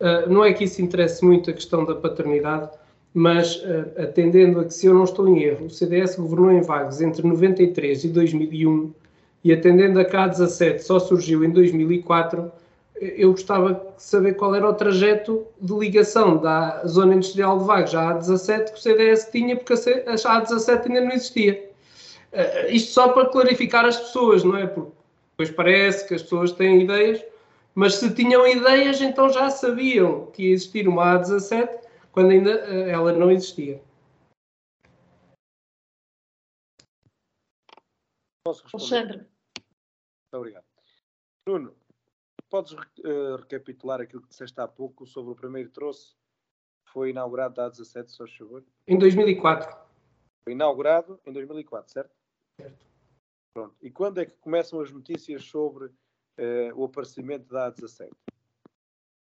[0.00, 2.70] Uh, não é que isso interesse muito a questão da paternidade,
[3.12, 3.62] mas
[3.98, 7.26] atendendo a que, se eu não estou em erro, o CDS governou em Vagos entre
[7.26, 8.92] 93 e 2001
[9.44, 12.50] e atendendo a que a 17 só surgiu em 2004
[13.00, 17.94] eu gostava de saber qual era o trajeto de ligação da zona industrial de Vagos
[17.94, 21.70] à A17 que o CDS tinha, porque a A17 ainda não existia.
[22.32, 24.66] Uh, isto só para clarificar as pessoas, não é?
[24.66, 24.96] Porque
[25.36, 27.22] Pois parece que as pessoas têm ideias,
[27.74, 32.90] mas se tinham ideias, então já sabiam que ia existir uma A17 quando ainda eh,
[32.90, 33.82] ela não existia.
[38.42, 38.94] Posso responder?
[38.94, 39.18] Alexandre.
[39.18, 40.64] Muito obrigado.
[41.46, 41.74] Bruno,
[42.48, 46.16] podes uh, recapitular aquilo que disseste há pouco sobre o primeiro troço
[46.96, 48.64] foi inaugurado há 17, se faz favor?
[48.86, 49.76] Em 2004.
[50.44, 52.10] Foi inaugurado em 2004, certo?
[52.58, 52.86] Certo.
[53.52, 53.74] Pronto.
[53.82, 55.92] E quando é que começam as notícias sobre uh,
[56.74, 58.10] o aparecimento da A17?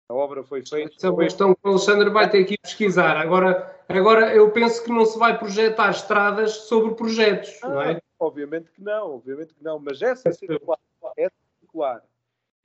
[0.07, 0.93] A obra foi feita.
[0.95, 3.17] Essa questão que o Alexandre vai ter que pesquisar.
[3.17, 8.01] Agora, agora, eu penso que não se vai projetar estradas sobre projetos, ah, não é?
[8.19, 10.79] Obviamente que não, obviamente que não, mas essa circular
[11.17, 11.27] é
[11.59, 12.03] circular.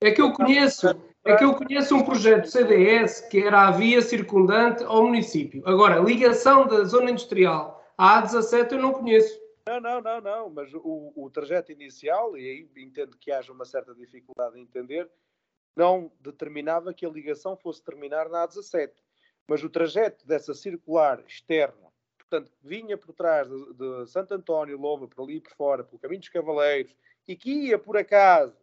[0.03, 0.89] É que eu conheço,
[1.25, 5.63] é que eu conheço um projeto CDS que era a via circundante ao município.
[5.67, 9.39] Agora, ligação da zona industrial à A17 eu não conheço.
[9.67, 13.67] Não, não, não, não, mas o, o trajeto inicial, e aí entendo que haja uma
[13.67, 15.07] certa dificuldade em entender,
[15.77, 18.93] não determinava que a ligação fosse terminar na A17.
[19.47, 25.07] Mas o trajeto dessa circular externa, portanto, vinha por trás de, de Santo António, Loma,
[25.07, 26.97] por ali por fora, pelo Caminho dos Cavaleiros,
[27.29, 28.57] e que ia, por acaso,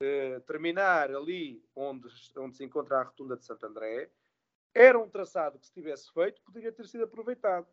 [0.00, 4.10] eh, terminar ali onde, onde se encontra a rotunda de Santo André,
[4.74, 7.66] era um traçado que, se tivesse feito, poderia ter sido aproveitado.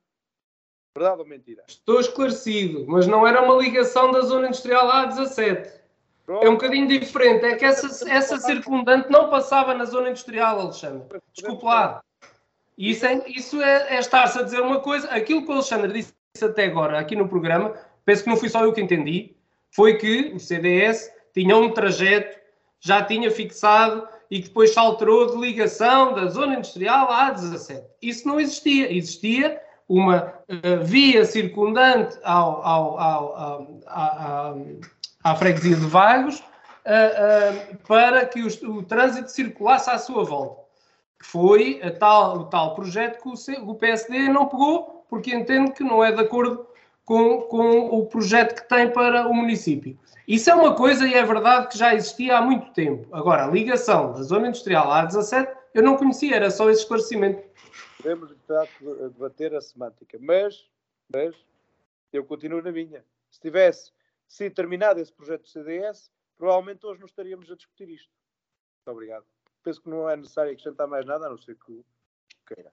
[0.96, 1.64] Verdade ou mentira?
[1.68, 5.82] Estou esclarecido, mas não era uma ligação da zona industrial A17.
[6.26, 6.46] Pronto.
[6.46, 7.44] É um bocadinho diferente.
[7.44, 11.20] É que essa, essa circundante não passava na zona industrial, Alexandre.
[11.34, 12.02] Desculpe lá.
[12.78, 15.10] Isso é, isso é, é estar-se a dizer uma coisa.
[15.10, 17.74] Aquilo que o Alexandre disse até agora aqui no programa,
[18.06, 19.36] penso que não fui só eu que entendi,
[19.72, 22.38] foi que o CDS tinha um trajeto,
[22.80, 27.84] já tinha fixado e que depois se alterou de ligação da zona industrial à 17.
[28.02, 28.92] Isso não existia.
[28.92, 34.68] Existia uma uh, via circundante ao, ao, ao,
[35.24, 36.44] à freguesia de Vagos, uh,
[37.74, 40.64] uh, para que o, o, trânsito circulasse à sua volta.
[41.22, 46.04] Foi tal, o tal projeto que o, o, PSD não pegou, porque entende que não
[46.04, 46.68] é de acordo
[47.06, 49.98] com, com o projeto que tem para o município.
[50.28, 53.08] Isso é uma coisa e é verdade que já existia há muito tempo.
[53.14, 57.44] Agora, a ligação da zona industrial à 17 eu não conhecia, era só esse esclarecimento.
[57.98, 58.36] Podemos
[59.10, 60.70] debater a semântica, mas,
[61.12, 61.36] mas
[62.12, 63.04] eu continuo na minha.
[63.32, 63.92] Se tivesse
[64.28, 68.10] se terminado esse projeto do CDS, provavelmente hoje não estaríamos a discutir isto.
[68.78, 69.26] Muito obrigado.
[69.64, 71.84] Penso que não é necessário acrescentar mais nada, a não ser que
[72.46, 72.72] queira.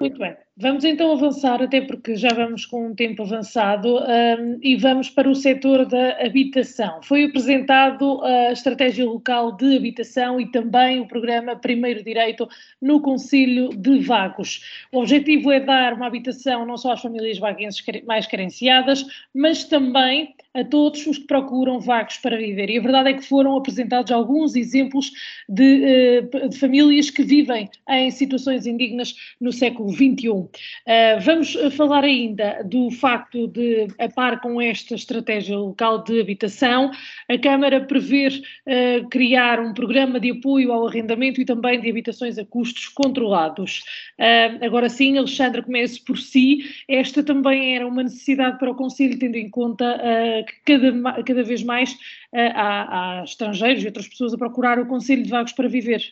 [0.00, 0.36] Muito bem.
[0.60, 5.30] Vamos então avançar, até porque já vamos com um tempo avançado, um, e vamos para
[5.30, 7.00] o setor da habitação.
[7.02, 12.46] Foi apresentado a Estratégia Local de Habitação e também o programa Primeiro Direito
[12.82, 14.60] no Conselho de Vagos.
[14.92, 20.34] O objetivo é dar uma habitação não só às famílias vaguenses mais carenciadas, mas também
[20.54, 22.68] a todos os que procuram vagos para viver.
[22.68, 25.12] E a verdade é que foram apresentados alguns exemplos
[25.48, 30.28] de, eh, de famílias que vivem em situações indignas no século XXI.
[30.28, 30.48] Uh,
[30.86, 36.90] eh, vamos falar ainda do facto de, a par com esta estratégia local de habitação,
[37.28, 42.38] a Câmara prever uh, criar um programa de apoio ao arrendamento e também de habitações
[42.38, 43.82] a custos controlados.
[44.18, 46.64] Uh, agora sim, Alexandre, comece por si.
[46.88, 49.98] Esta também era uma necessidade para o Conselho, tendo em conta
[50.46, 54.86] que cada, cada vez mais uh, há, há, estrangeiros e outras pessoas a procurar o
[54.86, 56.02] Conselho de Vagos para viver.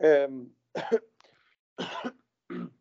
[0.00, 0.50] Um...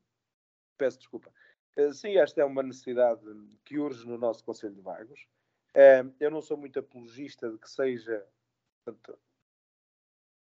[0.78, 1.34] Peço desculpa.
[1.78, 3.22] Uh, sim, esta é uma necessidade
[3.66, 5.28] que urge no nosso Conselho de Vagos.
[5.76, 8.28] Uh, eu não sou muito apologista de que seja
[8.84, 9.18] portanto,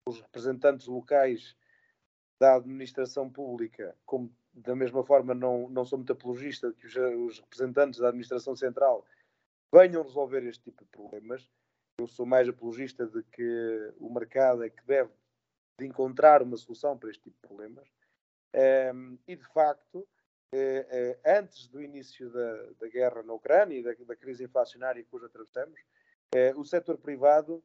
[0.07, 1.55] os representantes locais
[2.39, 6.95] da administração pública, como da mesma forma, não, não sou muito apologista de que os,
[6.95, 9.05] os, representantes da administração central
[9.73, 11.47] venham resolver este tipo de problemas.
[11.99, 15.11] Eu sou mais apologista de que o mercado é que deve
[15.79, 17.87] de encontrar uma solução para este tipo de problemas.
[18.53, 20.07] Um, e, de facto,
[20.53, 20.85] eh,
[21.23, 25.25] eh, antes do início da, da, guerra na Ucrânia e da, da crise inflacionária hoje
[25.25, 25.79] atravessamos,
[26.35, 27.63] eh, o setor privado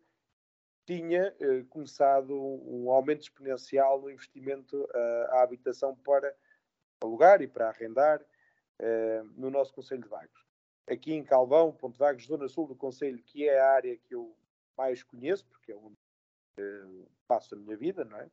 [0.87, 6.33] tinha eh, começado um aumento exponencial no investimento eh, à habitação para
[7.03, 10.47] alugar e para arrendar uh, no nosso Conselho de Vagos.
[10.89, 14.35] Aqui em Calvão, Ponto Vagos, zona sul do Conselho, que é a área que eu
[14.79, 15.97] mais conheço, porque é onde
[17.29, 18.31] passo a minha vida, não é?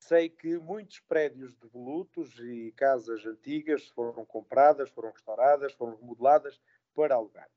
[0.00, 6.60] Sei que muitos prédios devolutos e casas antigas foram compradas, foram restauradas, foram remodeladas
[6.94, 7.48] para alugar.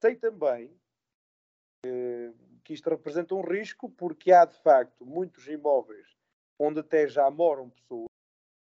[0.00, 0.74] Sei também
[2.62, 6.16] que isto representa um risco, porque há de facto muitos imóveis
[6.58, 8.08] onde até já moram pessoas,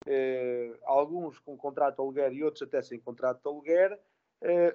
[0.08, 4.00] eh, alguns com contrato de aluguer e outros até sem contrato de aluguer,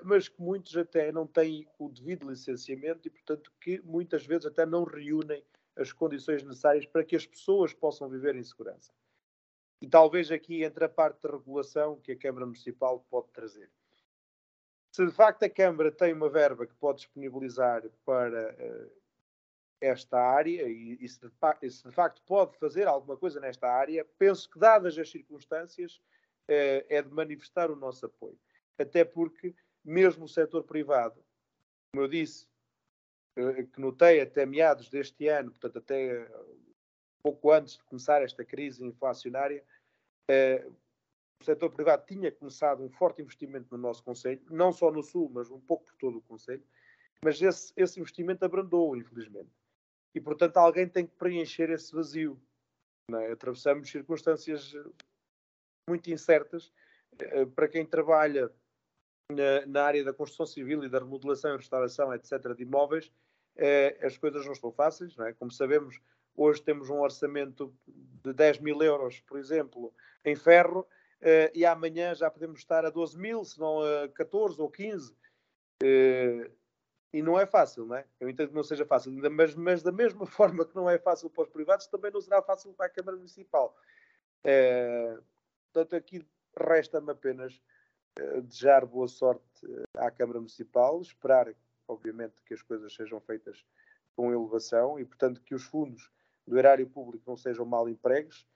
[0.03, 4.65] mas que muitos até não têm o devido licenciamento e, portanto, que muitas vezes até
[4.65, 5.45] não reúnem
[5.79, 8.93] as condições necessárias para que as pessoas possam viver em segurança.
[9.81, 13.71] E talvez aqui entre a parte de regulação que a Câmara Municipal pode trazer.
[14.91, 18.93] Se de facto a Câmara tem uma verba que pode disponibilizar para uh,
[19.81, 21.31] esta área e, e, se de,
[21.63, 25.97] e, se de, facto pode fazer alguma coisa nesta área, penso que, dadas as circunstâncias,
[26.49, 28.39] uh, é de manifestar o nosso apoio.
[28.77, 29.55] Até porque,
[29.85, 31.25] mesmo o setor privado,
[31.93, 32.49] como eu disse,
[33.73, 36.29] que notei até meados deste ano, portanto, até
[37.23, 39.65] pouco antes de começar esta crise inflacionária,
[41.41, 45.31] o setor privado tinha começado um forte investimento no nosso Conselho, não só no Sul,
[45.33, 46.65] mas um pouco por todo o Conselho,
[47.23, 49.51] mas esse, esse investimento abrandou, infelizmente.
[50.15, 52.41] E, portanto, alguém tem que preencher esse vazio.
[53.13, 53.33] É?
[53.33, 54.75] Atravessamos circunstâncias
[55.89, 56.73] muito incertas.
[57.19, 58.53] Eh, para quem trabalha
[59.31, 63.11] na, na, área da construção civil e da remodelação e restauração, etc., de imóveis,
[63.59, 65.17] eh, as coisas não estão fáceis.
[65.17, 65.33] Não é?
[65.33, 66.01] Como sabemos,
[66.37, 69.93] hoje temos um orçamento de 10 mil euros, por exemplo,
[70.25, 74.61] em ferro, uh, e amanhã já podemos estar a 12 mil, se não a 14
[74.61, 75.13] ou 15.
[75.13, 75.17] Uh,
[75.83, 76.51] eh,
[77.13, 78.05] e não é fácil, não é?
[78.21, 81.29] Eu entendo que não seja fácil, mas, mas, da mesma forma que não é fácil
[81.31, 83.75] para os privados, também não será fácil para a Câmara Municipal.
[85.73, 87.61] Portanto, aqui resta-me apenas
[88.43, 91.49] desejar boa sorte à Câmara Municipal, esperar,
[91.89, 93.65] obviamente, que as coisas sejam feitas
[94.15, 96.11] com elevação e, portanto, que os fundos
[96.47, 98.47] do erário público não sejam mal empregues.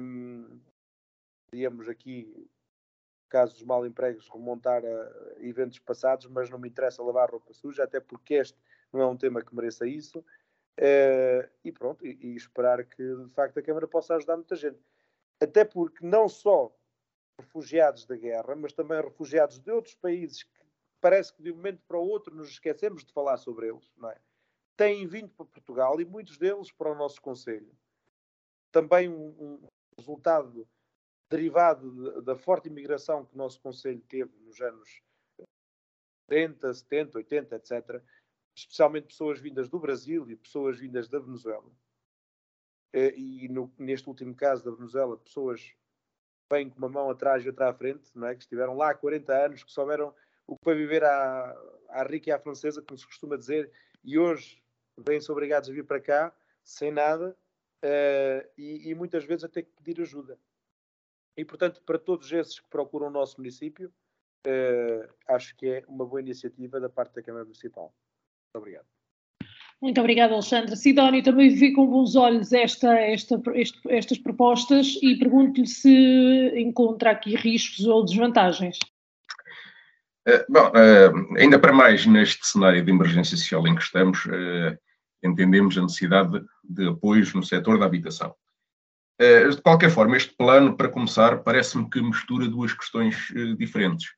[0.00, 0.60] Um,
[1.46, 2.48] podíamos aqui,
[3.28, 8.00] casos mal empregos, remontar a eventos passados, mas não me interessa lavar roupa suja, até
[8.00, 8.58] porque este
[8.92, 10.20] não é um tema que mereça isso.
[10.78, 14.78] Uh, e pronto, e, e, esperar que de facto a Câmara possa ajudar muita gente.
[15.38, 16.74] Até porque não só
[17.38, 20.44] refugiados da guerra, mas também refugiados de outros países
[21.00, 24.10] parece que de um momento para o outro nos esquecemos de falar sobre eles, não
[24.10, 24.20] é?
[24.76, 27.70] Têm vindo para Portugal e muitos deles para o nosso Conselho.
[28.72, 30.66] Também um, um resultado
[31.28, 35.02] derivado da forte imigração que o nosso Conselho teve nos anos
[36.28, 38.02] 70, 70, 80, etc.,
[38.54, 41.70] especialmente pessoas vindas do Brasil e pessoas vindas da Venezuela.
[42.92, 45.74] Eh, e no, neste último caso da Venezuela, pessoas
[46.50, 48.34] vêm com uma mão atrás e outra à frente, não é?
[48.34, 50.14] que estiveram lá há 40 anos, que souberam
[50.50, 51.56] o que foi viver à,
[51.90, 53.70] à rica e à francesa, como se costuma dizer,
[54.02, 54.60] e hoje
[54.98, 56.34] vêm-se obrigados a vir para cá
[56.64, 57.36] sem nada
[57.84, 60.36] uh, e, e muitas vezes a ter que pedir ajuda.
[61.36, 63.92] E, portanto, para todos esses que procuram o nosso município,
[64.44, 67.94] uh, acho que é uma boa iniciativa da parte da Câmara Municipal.
[68.44, 68.86] Muito obrigado.
[69.80, 70.76] Muito obrigada, Alexandre.
[70.76, 77.12] Sidónio também vê com bons olhos esta, esta, este, estas propostas e pergunto-lhe se encontra
[77.12, 78.78] aqui riscos ou desvantagens.
[80.28, 84.78] Uh, bom, uh, ainda para mais neste cenário de emergência social em que estamos, uh,
[85.22, 88.34] entendemos a necessidade de, apoios no setor da habitação.
[89.20, 94.08] Eh, de qualquer forma, este plano, para começar, parece-me que mistura duas questões eh, diferentes,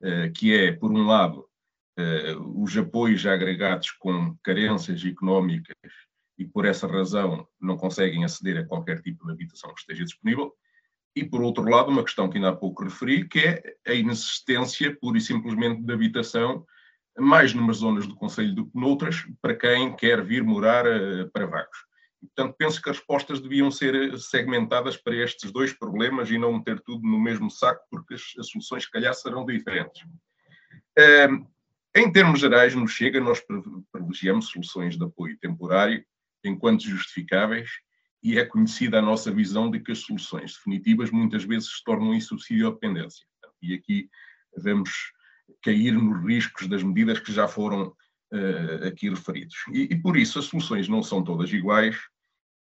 [0.00, 1.46] eh, que é, por um lado,
[2.56, 5.76] os apoios agregados com carências económicas
[6.36, 10.52] e, por essa razão, não conseguem aceder a qualquer tipo de habitação que esteja disponível,
[11.16, 14.96] e, por outro lado, uma questão que ainda há pouco referi, que é a inexistência,
[15.00, 16.66] pura e simplesmente, de habitação,
[17.16, 20.84] mais numas zonas do Conselho do que noutras, para quem quer vir morar
[21.32, 21.78] para vagos.
[22.20, 26.80] Portanto, penso que as respostas deviam ser segmentadas para estes dois problemas e não meter
[26.80, 30.02] tudo no mesmo saco, porque as, as soluções, se calhar, serão diferentes.
[30.98, 31.46] Um,
[31.94, 33.40] em termos gerais, no Chega, nós
[33.92, 36.04] privilegiamos soluções de apoio temporário,
[36.42, 37.70] enquanto justificáveis,
[38.24, 42.14] e é conhecida a nossa visão de que as soluções definitivas muitas vezes se tornam
[42.14, 43.26] em subsídio à dependência.
[43.60, 44.08] E aqui
[44.56, 44.90] vamos
[45.62, 47.88] cair nos riscos das medidas que já foram
[48.32, 49.56] uh, aqui referidos.
[49.70, 51.98] E, e, por isso as soluções não são todas iguais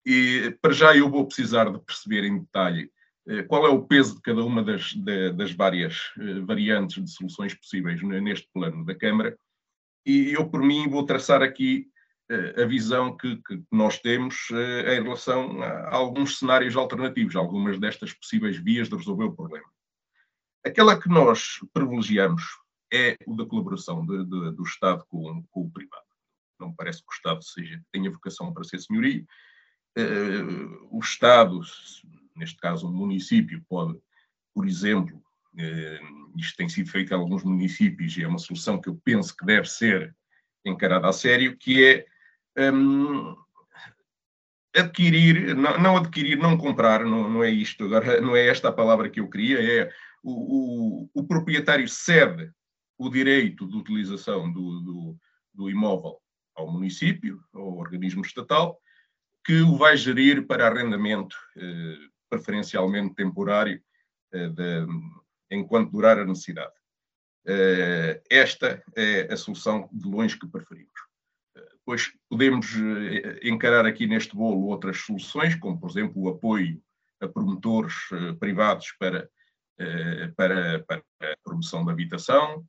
[0.03, 2.91] e para já eu vou precisar de perceber em detalhe
[3.27, 4.93] eh, qual é o peso de cada uma das,
[5.35, 9.35] das várias eh, variantes de soluções possíveis neste plano da Câmara.
[10.05, 11.87] E eu, por mim, vou traçar aqui
[12.29, 18.57] a visão que, que nós temos em relação a alguns cenários alternativos, algumas destas possíveis
[18.57, 19.67] vias de resolver o problema.
[20.65, 22.43] Aquela que nós privilegiamos
[22.91, 26.03] é o da colaboração de, de, do Estado com, com, o privado.
[26.59, 29.23] Não me parece que o Estado seja, tenha vocação para ser senhoria,
[29.97, 31.61] uh, o Estado,
[32.35, 33.99] neste caso o município, pode,
[34.53, 35.23] por exemplo,
[36.35, 39.45] isto tem sido feito em alguns municípios e é uma solução que eu penso que
[39.45, 40.15] deve ser
[40.65, 42.05] encarada a sério, que é
[42.57, 43.35] um,
[44.75, 48.73] adquirir, não, não, adquirir, não comprar, não, não é isto, agora não é esta a
[48.73, 49.91] palavra que eu queria, é
[50.23, 52.51] o, o, o proprietário cede
[52.97, 55.17] o direito de utilização do, do,
[55.53, 56.19] do imóvel
[56.55, 58.79] ao município, ao organismo estatal,
[59.45, 61.97] que o vai gerir para arrendamento, eh,
[62.29, 63.81] preferencialmente temporário,
[64.31, 64.87] eh, de,
[65.51, 66.73] enquanto durar a necessidade.
[67.45, 71.04] Eh, esta é a solução de longe que preferimos.
[71.85, 72.67] Depois podemos
[73.43, 76.81] encarar aqui neste bolo outras soluções, como por exemplo o apoio
[77.21, 77.93] a promotores
[78.39, 79.29] privados para,
[80.35, 82.65] para, para a promoção da habitação,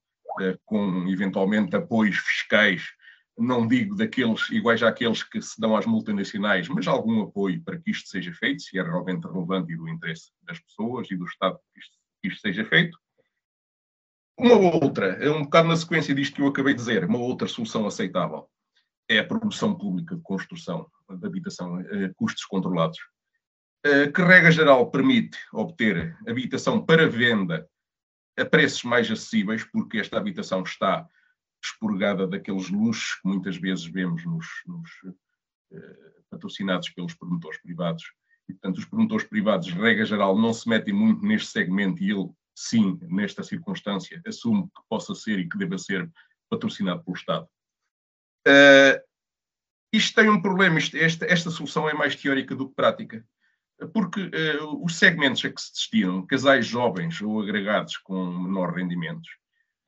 [0.67, 2.85] com eventualmente apoios fiscais
[3.39, 7.91] não digo daqueles iguais àqueles que se dão às multinacionais, mas algum apoio para que
[7.91, 11.59] isto seja feito, se é realmente relevante e do interesse das pessoas e do Estado
[11.73, 12.99] que isto, que isto seja feito.
[14.39, 17.47] Uma outra, é um bocado na sequência disto que eu acabei de dizer, uma outra
[17.47, 18.49] solução aceitável
[19.09, 22.99] é a promoção pública de construção de habitação a eh, custos controlados,
[23.85, 27.69] eh, que regra geral permite obter habitação para venda
[28.37, 31.09] a preços mais acessíveis, porque esta habitação está
[31.65, 34.91] expurgada daqueles luxos que muitas vezes vemos nos, nos
[35.73, 38.05] eh, patrocinados pelos promotores privados.
[38.49, 42.29] E, portanto, os promotores privados, regra geral, não se metem muito neste segmento e ele,
[42.55, 46.11] sim, nesta circunstância, assume que possa ser e que deva ser
[46.49, 47.49] patrocinado pelo Estado.
[48.47, 49.01] Uh,
[49.93, 53.25] isto tem um problema, isto, esta, esta solução é mais teórica do que prática,
[53.93, 59.29] porque uh, os segmentos a que se destinam, casais jovens ou agregados com menor rendimentos,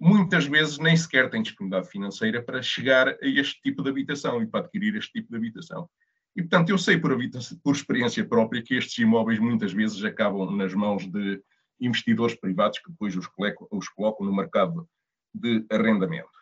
[0.00, 4.46] muitas vezes nem sequer têm disponibilidade financeira para chegar a este tipo de habitação e
[4.46, 5.88] para adquirir este tipo de habitação.
[6.36, 7.16] E, portanto, eu sei por,
[7.64, 11.42] por experiência própria que estes imóveis muitas vezes acabam nas mãos de
[11.80, 13.28] investidores privados que depois os
[13.70, 14.88] os colocam no mercado
[15.34, 16.37] de arrendamento.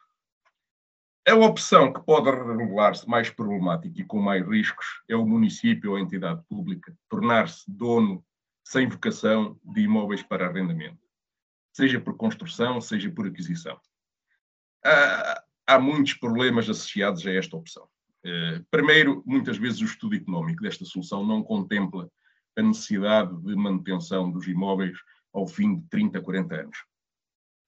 [1.29, 5.97] A opção que pode revelar-se mais problemática e com mais riscos é o município ou
[5.97, 8.24] a entidade pública tornar-se dono
[8.64, 11.07] sem vocação de imóveis para arrendamento
[11.77, 13.79] seja por construção, seja por aquisição.
[14.83, 17.87] Há, há muitos problemas associados a esta opção.
[18.24, 22.11] Eh, primeiro, muitas vezes o estudo económico desta solução não contempla
[22.57, 24.97] a necessidade de manutenção dos imóveis
[25.35, 26.79] ao fim de 30, 40 anos.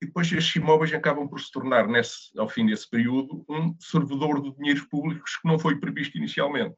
[0.00, 4.40] E depois estes imóveis acabam por se tornar, nesse, ao fim desse período, um servidor
[4.40, 6.76] de dinheiros públicos que não foi previsto inicialmente.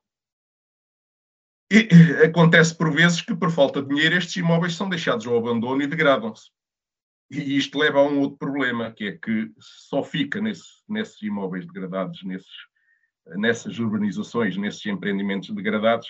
[1.70, 1.88] E
[2.24, 5.86] acontece por vezes que, por falta de dinheiro, estes imóveis são deixados ao abandono e
[5.86, 6.50] degradam-se.
[7.30, 11.64] E isto leva a um outro problema, que é que só fica nesse, nesses imóveis
[11.64, 12.50] degradados, nesses,
[13.36, 16.08] nessas urbanizações, nesses empreendimentos degradados,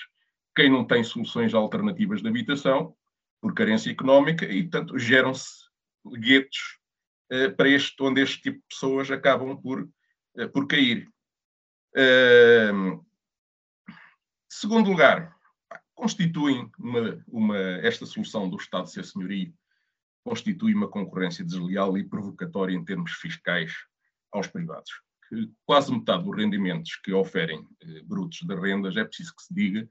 [0.56, 2.94] quem não tem soluções alternativas de habitação,
[3.40, 5.66] por carência económica, e, portanto, geram-se
[6.18, 6.79] guetos eh,
[7.56, 9.88] para este, onde este tipo de pessoas acabam por,
[10.36, 11.08] eh, por cair.
[14.48, 15.36] Segundo lugar,
[15.94, 19.54] constituem uma, uma, esta solução do Estado ser senhorio
[20.24, 23.72] constitui uma concorrência desleal e provocatória em termos fiscais
[24.32, 24.90] aos privados.
[25.28, 29.54] Que quase metade dos rendimentos que oferem eh, brutos de rendas, é preciso que se
[29.54, 29.88] diga,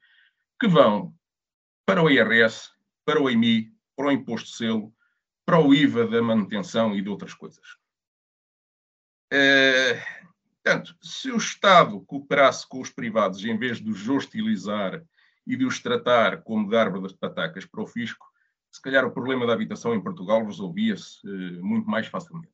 [0.59, 1.15] que vão
[1.85, 2.69] para o IRS,
[3.05, 4.93] para o IMI, para o imposto de selo,
[5.49, 7.65] para o IVA da manutenção e de outras coisas.
[9.33, 9.99] É,
[10.63, 15.03] portanto, se o Estado cooperasse com os privados em vez de os hostilizar
[15.47, 18.27] e de os tratar como de árvore das patacas para o fisco,
[18.71, 22.53] se calhar o problema da habitação em Portugal resolvia-se uh, muito mais facilmente.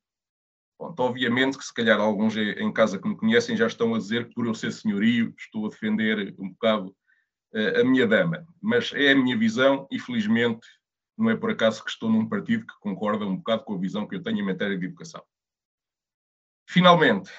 [0.78, 4.30] Pronto, obviamente que se calhar alguns em casa que me conhecem já estão a dizer
[4.30, 6.96] que por eu ser senhorio estou a defender um bocado
[7.54, 10.66] uh, a minha dama, mas é a minha visão e felizmente
[11.18, 14.08] não é por acaso que estou num partido que concorda um bocado com a visão
[14.08, 15.24] que eu tenho em matéria de educação.
[16.68, 17.32] Finalmente,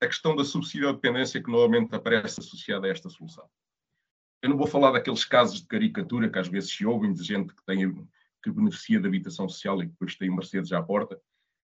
[0.00, 3.48] a questão da subsídio dependência que normalmente aparece associada a esta solução.
[4.42, 7.54] Eu não vou falar daqueles casos de caricatura que às vezes se ouvem de gente
[7.54, 8.06] que, tem,
[8.42, 11.20] que beneficia da habitação social e que depois tem Mercedes à porta.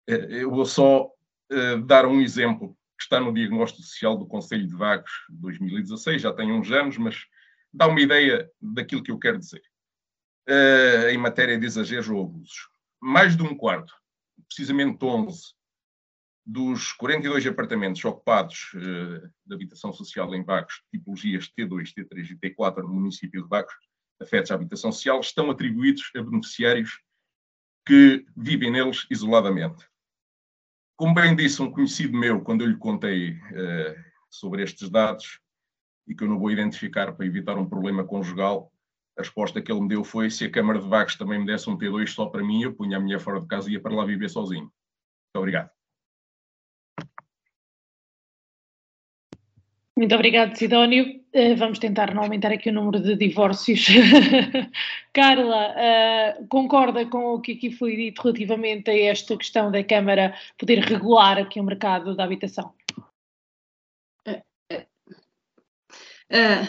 [0.08, 1.10] Eh, eu vou só
[1.50, 6.22] eh, dar um exemplo que está no diagnóstico social do Conselho de Vagos de 2016,
[6.22, 7.26] já tem uns anos, mas
[7.74, 9.62] dá uma ideia daquilo que eu quero dizer.
[10.48, 12.68] Eh, em matéria de exageros ou abusos.
[13.00, 13.94] Mais de um quarto,
[14.48, 15.54] precisamente 11,
[16.44, 22.82] dos 42 apartamentos ocupados uh, de habitação social em Vagos, tipologias T2, T3 e T4
[22.82, 23.74] no município de Vagos,
[24.20, 27.00] afetos à habitação social, estão atribuídos a beneficiários
[27.86, 29.88] que vivem neles isoladamente.
[30.98, 35.39] Como bem disse um conhecido meu, quando eu lhe contei uh, sobre estes dados,
[36.08, 38.72] e que eu não vou identificar para evitar um problema conjugal,
[39.18, 41.70] a resposta que ele me deu foi: se a Câmara de Vagos também me desse
[41.70, 43.93] um T2 só para mim, eu punha a mulher fora de casa e ia para
[43.93, 44.64] lá viver sozinho.
[44.64, 45.70] Muito obrigado.
[49.97, 51.22] Muito obrigado, Sidónio.
[51.34, 53.86] Uh, vamos tentar não aumentar aqui o número de divórcios.
[55.14, 60.34] Carla, uh, concorda com o que aqui foi dito relativamente a esta questão da Câmara
[60.57, 62.74] poder regular aqui o mercado da habitação?
[66.32, 66.66] Uh,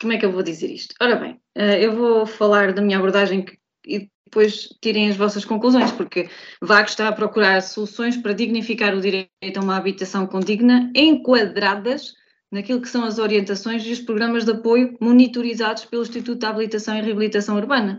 [0.00, 0.94] como é que eu vou dizer isto?
[1.00, 3.44] Ora bem, eu vou falar da minha abordagem
[3.86, 6.28] e depois tirem as vossas conclusões, porque
[6.62, 12.14] VAG está a procurar soluções para dignificar o direito a uma habitação condigna, enquadradas
[12.50, 16.96] naquilo que são as orientações e os programas de apoio monitorizados pelo Instituto de Habilitação
[16.96, 17.98] e Reabilitação Urbana.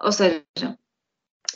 [0.00, 0.42] Ou seja,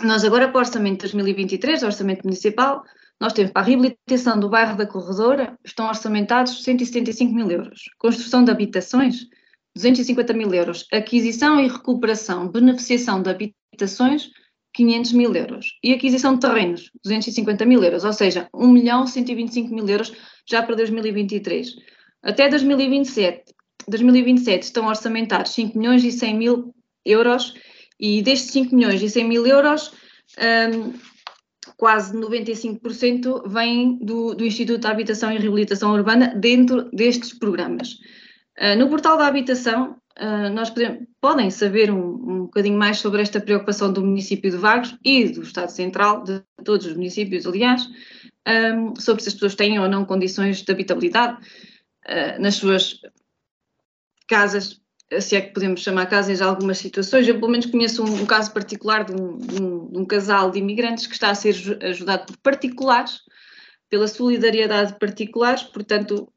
[0.01, 2.83] nós agora para o Orçamento de 2023, Orçamento Municipal,
[3.21, 7.83] nós temos para a reabilitação do bairro da Corredora, estão orçamentados 175 mil euros.
[7.99, 9.29] Construção de habitações,
[9.75, 10.87] 250 mil euros.
[10.93, 14.31] Aquisição e recuperação, beneficiação de habitações,
[14.75, 15.79] 500 mil euros.
[15.83, 18.05] E aquisição de terrenos, 250 mil euros.
[18.05, 20.13] Ou seja, 1 milhão 125 mil euros
[20.49, 21.75] já para 2023.
[22.23, 23.53] Até 2027,
[23.89, 27.55] 2027 estão orçamentados 5 milhões e 100 mil euros
[27.99, 29.93] e destes 5 milhões e 100 mil euros,
[30.39, 30.93] um,
[31.77, 37.99] quase 95% vem do, do, Instituto de Habitação e Reabilitação Urbana dentro destes programas.
[38.59, 43.23] Uh, no portal da habitação, uh, nós podemos, podem saber um, um bocadinho mais sobre
[43.23, 47.89] esta preocupação do município de Vagos e do Estado Central, de todos os municípios, aliás,
[48.47, 51.39] um, sobre se as pessoas têm ou não condições de habitabilidade.
[52.05, 53.01] Eh, nas suas
[54.27, 54.81] casas,
[55.21, 57.29] se é que podemos chamar casas em algumas situações.
[57.29, 59.63] Eu, pelo menos, conheço um, um caso particular de um, de,
[59.99, 63.21] um, casal de imigrantes que está a ser ajudado por particulares,
[63.89, 66.33] pela solidariedade de particulares, portanto,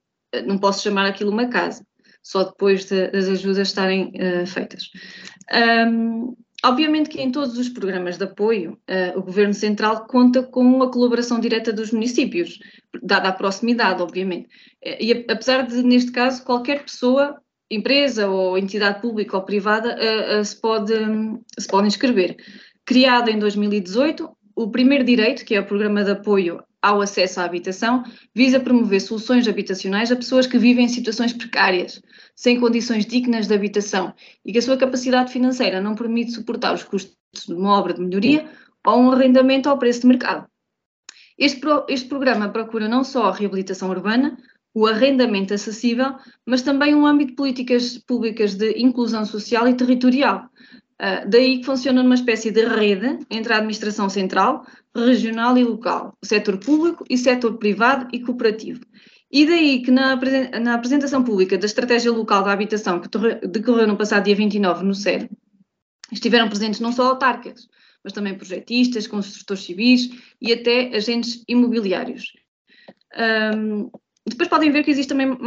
[0.45, 1.85] não posso chamar aquilo uma casa,
[2.25, 4.89] só depois de, das ajudas estarem uh, feitas.
[5.53, 10.81] Um, Obviamente que em todos os programas de apoio, uh, o Governo Central conta com
[10.81, 12.57] a colaboração direta dos municípios,
[13.03, 14.49] dada a proximidade, obviamente.
[14.81, 20.43] Eh, e apesar de, neste caso, qualquer pessoa, empresa ou entidade pública ou privada, uh,
[20.43, 22.35] se, pode, um, se pode inscrever.
[22.83, 27.45] Criado em 2018, o primeiro direito, que é o Programa de Apoio ao Acesso à
[27.45, 31.99] Habitação, visa promover soluções habitacionais a pessoas que vivem em situações precárias,
[32.35, 34.13] sem condições dignas de habitação
[34.45, 37.17] e que a sua capacidade financeira não permite suportar os custos
[37.47, 38.47] de uma obra de melhoria
[38.85, 40.47] ou um arrendamento ao preço de mercado.
[41.39, 44.37] Este, pro, este programa procura não só a reabilitação urbana,
[44.71, 46.15] o arrendamento acessível,
[46.45, 50.49] mas também um âmbito de políticas públicas de inclusão social e territorial.
[51.01, 54.65] Uh, daí que funciona numa espécie de rede entre a administração central,
[54.95, 58.79] regional e local, o setor público e setor privado e cooperativo.
[59.29, 60.15] E daí que na,
[60.61, 63.09] na apresentação pública da Estratégia Local da Habitação, que
[63.47, 65.29] decorreu no passado dia 29 no SER,
[66.11, 67.67] estiveram presentes não só autarcas,
[68.03, 72.31] mas também projetistas, construtores civis e até agentes imobiliários.
[73.57, 73.89] Um,
[74.27, 75.37] depois podem ver que existem também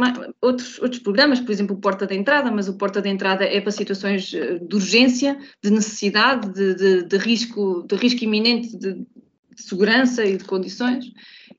[0.41, 3.59] outros, outros programas, por exemplo, o Porta de Entrada, mas o Porta de Entrada é
[3.59, 8.93] para situações eh, de urgência, de necessidade, de, de, de risco, de risco iminente de,
[8.93, 11.11] de segurança e de condições.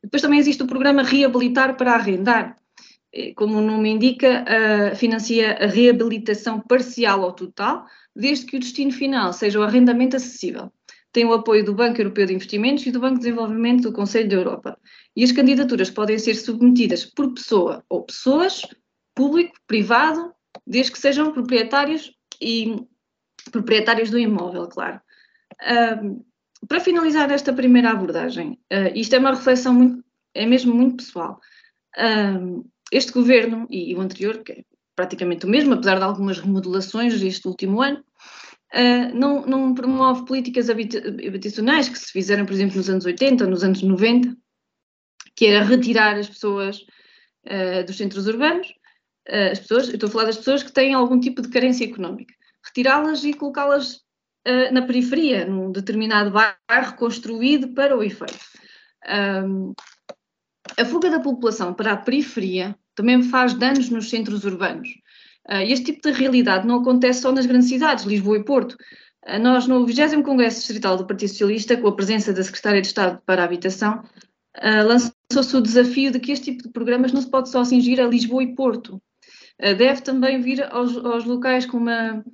[0.02, 2.56] Depois também existe o programa Reabilitar para Arrendar.
[3.12, 7.84] Eh, como o nome indica, uh, financia a reabilitação parcial ou total,
[8.16, 10.72] desde que o destino final seja o arrendamento acessível.
[11.12, 14.28] Tem o apoio do Banco Europeu de Investimentos e do Banco de Desenvolvimento do Conselho
[14.28, 14.78] da Europa.
[15.16, 18.62] E as candidaturas podem ser submetidas por pessoa ou pessoas,
[19.14, 20.32] público, privado,
[20.66, 22.76] desde que sejam proprietários e
[23.50, 25.00] proprietários do imóvel, claro.
[26.68, 30.04] Para finalizar esta primeira abordagem, uh, isto é uma reflexão muito,
[30.34, 31.40] é mesmo muito pessoal.
[32.92, 37.18] Este governo e, e, o anterior, que é praticamente o mesmo, apesar de algumas remodelações
[37.18, 38.04] deste último ano,
[38.74, 43.64] uh, não, não, promove políticas habitacionais que se fizeram, por exemplo, nos anos 80, nos
[43.64, 44.36] anos 90,
[45.34, 46.84] que era retirar as pessoas
[47.86, 48.68] dos centros urbanos,
[49.50, 52.34] as pessoas, eu estou a falar das pessoas que têm algum tipo de carência económica,
[52.62, 54.02] retirá-las e colocá-las
[54.46, 58.38] uh, na periferia, num determinado bairro construído para o efeito.
[59.08, 59.72] Um,
[60.78, 64.88] a fuga da população para a periferia também faz danos nos centros urbanos.
[65.50, 68.76] Uh, este tipo de realidade não acontece só nas grandes cidades, Lisboa e Porto.
[69.26, 72.86] Uh, nós, no 20 Congresso Distrital do Partido Socialista, com a presença da Secretária de
[72.86, 74.04] Estado para a Habitação,
[74.58, 78.00] uh, lançou-se o desafio de que este tipo de programas não se pode só cingir
[78.00, 79.02] a Lisboa e Porto.
[79.58, 82.24] deve também vir aos, aos locais com uma,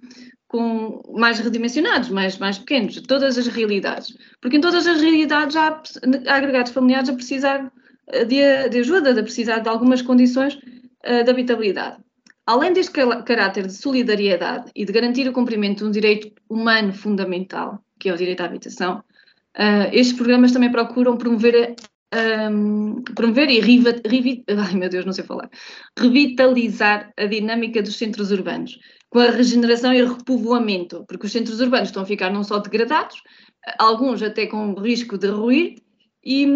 [0.47, 4.15] com mais redimensionados, mais, mais pequenos, todas as realidades.
[4.43, 5.83] Porque em todas as realidades há,
[6.27, 7.73] há agregados familiares a precisar
[8.29, 10.59] de, de, ajuda, a precisar de algumas condições
[11.25, 12.06] de habitabilidade.
[12.47, 17.85] Além deste caráter de solidariedade e de garantir o cumprimento de um direito humano fundamental,
[17.99, 19.03] que é o direito à habitação,
[19.59, 21.75] uh, estes programas também procuram promover
[22.51, 25.51] um, promover e riva, rivi, ai, meu Deus, não sei falar,
[25.99, 28.79] revitalizar a dinâmica dos centros urbanos,
[29.11, 33.23] com a regeneração e repovoamento, porque os centros urbanos estão a ficar não só degradados,
[33.79, 35.77] alguns até com risco de ruir,
[36.25, 36.47] e,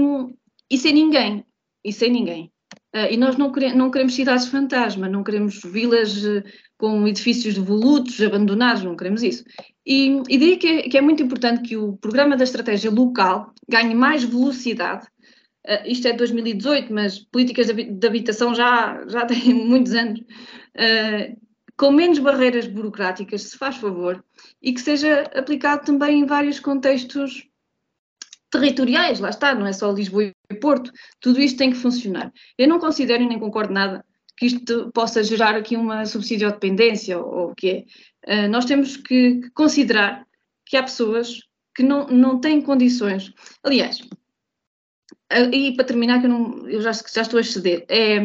[0.71, 1.45] e sem ninguém,
[1.85, 2.50] e sem ninguém.
[2.95, 6.43] Uh, e nós não, queremos, não queremos cidades fantasma, não queremos vilas uh,
[6.77, 9.45] com edifícios devolutos, abandonados, não queremos isso.
[9.87, 13.55] E, e diria que é, que é, muito importante que o programa da estratégia local
[13.69, 15.07] ganhe mais velocidade.
[15.65, 20.21] Uh, isto é 2018, mas políticas de, habitação já, já têm muitos anos.
[21.77, 24.25] com menos barreiras burocráticas, se faz favor,
[24.61, 27.47] e que seja aplicado também em vários contextos
[28.51, 32.33] territoriais, lá está, não é só Lisboa Porto, tudo isto tem que funcionar.
[32.59, 34.05] Eu não considero e nem concordo nada
[34.37, 37.87] que isto possa gerar aqui uma subsídio-dependência ou o que
[38.27, 38.45] é.
[38.47, 40.27] Uh, nós temos que considerar
[40.65, 41.41] que há pessoas
[41.75, 43.33] que não, não têm condições.
[43.63, 48.19] Aliás, uh, e para terminar, que eu, não, eu já, já estou a exceder, é,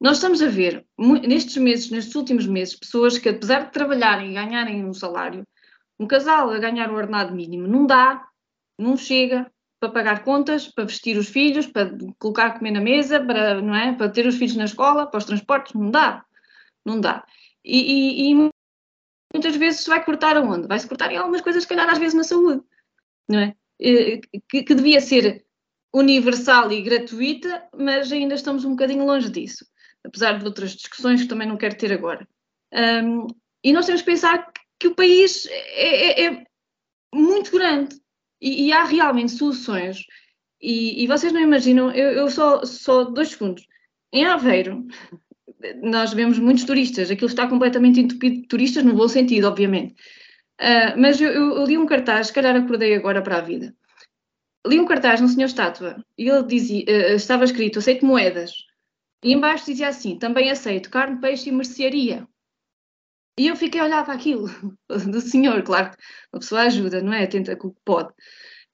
[0.00, 4.34] nós estamos a ver, nestes meses, nestes últimos meses, pessoas que, apesar de trabalharem e
[4.34, 5.44] ganharem um salário,
[5.98, 8.26] um casal a ganhar o ordenado mínimo, não dá
[8.78, 13.60] não chega para pagar contas, para vestir os filhos, para colocar comer na mesa, para,
[13.60, 13.92] não é?
[13.94, 16.24] para ter os filhos na escola, para os transportes, não dá.
[16.84, 17.26] Não dá.
[17.64, 18.50] E, e, e
[19.32, 20.68] muitas vezes se vai cortar aonde?
[20.68, 22.62] Vai-se cortar em algumas coisas, se calhar às vezes na saúde,
[23.28, 23.54] não é?
[23.78, 25.44] Que, que devia ser
[25.92, 29.66] universal e gratuita, mas ainda estamos um bocadinho longe disso,
[30.04, 32.26] apesar de outras discussões que também não quero ter agora.
[32.72, 33.26] Um,
[33.62, 36.44] e nós temos que pensar que o país é, é, é
[37.14, 37.98] muito grande
[38.40, 39.98] e, e há realmente soluções,
[40.60, 43.66] e, e, vocês não imaginam, eu, eu só, só dois segundos.
[44.12, 44.86] Em Aveiro,
[45.82, 49.94] nós vemos muitos turistas, aquilo está completamente entupido de turistas, no bom sentido, obviamente.
[50.60, 53.74] Uh, mas eu, eu, li um cartaz, se calhar acordei agora para a vida.
[54.66, 58.52] Li um cartaz no Senhor Estátua e ele dizia, uh, estava escrito: aceito moedas.
[59.22, 62.26] E embaixo dizia assim: também aceito carne, peixe e mercearia.
[63.38, 64.48] E eu fiquei a olhar para aquilo
[64.88, 65.96] do senhor, claro que
[66.32, 67.26] a pessoa ajuda, não é?
[67.26, 68.08] Tenta com o que pode.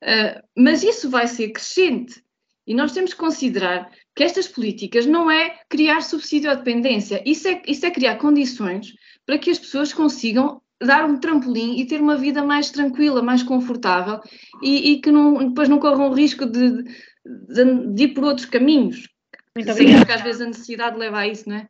[0.03, 2.23] Uh, mas isso vai ser crescente.
[2.67, 7.49] E nós temos que considerar que estas políticas não é criar subsídio à dependência, isso
[7.49, 8.93] é, isso é criar condições
[9.27, 13.43] para que as pessoas consigam dar um trampolim e ter uma vida mais tranquila, mais
[13.43, 14.21] confortável
[14.63, 16.83] e, e que não, depois não corram o risco de,
[17.25, 19.09] de, de ir por outros caminhos.
[19.57, 20.07] Muito obrigada.
[20.07, 21.69] que às vezes a necessidade leva a isso, não é?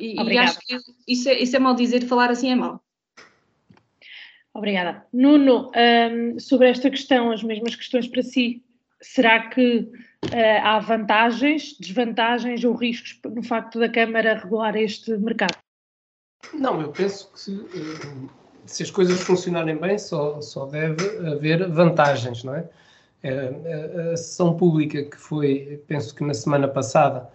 [0.00, 2.82] E, e acho que isso é, isso é mal dizer, falar assim é mal.
[4.54, 5.06] Obrigada.
[5.12, 8.64] Nuno, um, sobre esta questão, as mesmas questões para si.
[9.02, 15.56] Será que uh, há vantagens, desvantagens ou riscos no facto da Câmara regular este mercado?
[16.54, 18.30] Não, eu penso que se, uh,
[18.66, 22.68] se as coisas funcionarem bem, só, só deve haver vantagens, não é?
[23.22, 27.30] Uh, a sessão pública que foi, penso que na semana passada,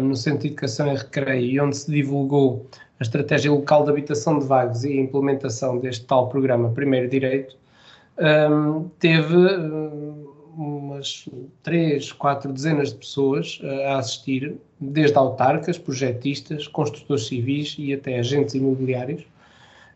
[0.00, 2.66] no Centro de Educação e Recreio, e onde se divulgou
[2.98, 7.56] a estratégia local de habitação de vagos e a implementação deste tal programa Primeiro Direito,
[8.20, 11.26] um, teve um, umas
[11.62, 18.54] três, quatro dezenas de pessoas a assistir, desde autarcas, projetistas, construtores civis e até agentes
[18.54, 19.22] imobiliários,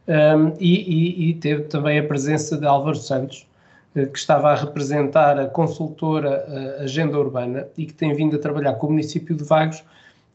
[0.09, 3.47] um, e, e, e, teve também a presença de Álvaro Santos,
[3.95, 6.45] que estava a representar a consultora
[6.81, 9.85] Agenda Urbana e que tem vindo a trabalhar com o município de Vagos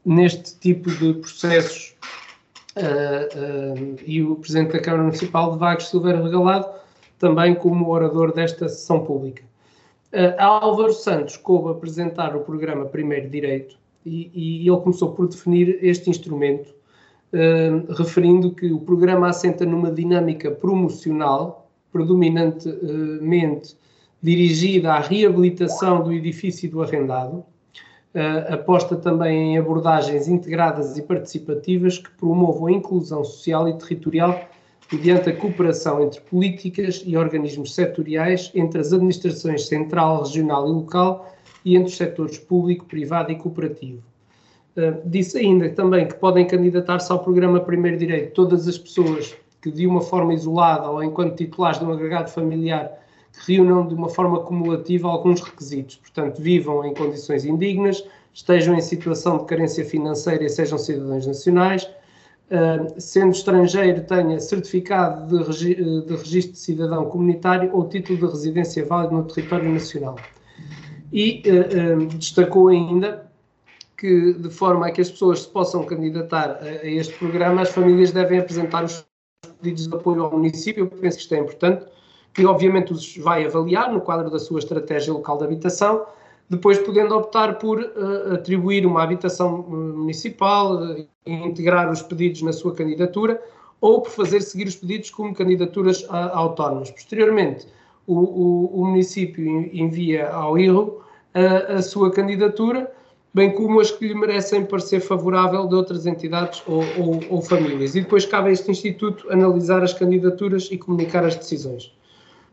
[0.05, 1.95] neste tipo de processos
[2.78, 6.68] uh, uh, e o Presidente da Câmara Municipal de Vagos, Silveira Regalado,
[7.18, 9.43] também como orador desta sessão pública.
[10.12, 15.78] Uh, Álvaro Santos coube apresentar o programa Primeiro Direito e, e ele começou por definir
[15.82, 16.74] este instrumento,
[17.95, 21.59] referindo que o programa assenta numa dinâmica promocional,
[21.92, 23.76] predominantemente
[24.22, 27.44] dirigida à reabilitação do edifício do arrendado,
[28.12, 34.50] Uh, aposta também em abordagens integradas e participativas que promovam a inclusão social e territorial
[34.92, 41.32] mediante a cooperação entre políticas e organismos setoriais, entre as administrações central, regional e local
[41.64, 44.02] e entre os setores público, privado e cooperativo.
[44.76, 49.72] Uh, disse ainda também que podem candidatar-se ao programa Primeiro Direito todas as pessoas que,
[49.72, 52.91] de uma forma isolada ou enquanto titulares de um agregado familiar,
[53.32, 55.97] que reúnam de uma forma cumulativa alguns requisitos.
[55.97, 58.03] Portanto, vivam em condições indignas,
[58.34, 65.38] estejam em situação de carência financeira e sejam cidadãos nacionais, uh, sendo estrangeiro, tenha certificado
[65.38, 70.16] de, regi de registro de cidadão comunitário ou título de residência válido no território nacional.
[71.12, 73.30] E uh, destacou ainda
[73.97, 77.70] que, de forma a que as pessoas se possam candidatar a, a este programa, as
[77.70, 79.09] famílias devem apresentar os
[79.62, 81.86] pedidos de apoio ao município, eu penso que isto é importante,
[82.34, 86.05] que obviamente os vai avaliar no quadro da sua estratégia local de habitação,
[86.49, 92.74] depois podendo optar por uh, atribuir uma habitação municipal, uh, integrar os pedidos na sua
[92.74, 93.41] candidatura
[93.82, 96.89] ou por fazer seguir os pedidos como candidaturas uh, autónomas.
[96.91, 97.68] Posteriormente,
[98.07, 101.03] o, o, o, município envia ao IRO
[101.78, 102.91] a sua candidatura,
[103.34, 107.96] bem como as que lhe merecem parecer favorável de outras entidades ou, ou, ou famílias.
[107.96, 111.94] E depois cabe a este Instituto analisar as candidaturas e comunicar as decisões.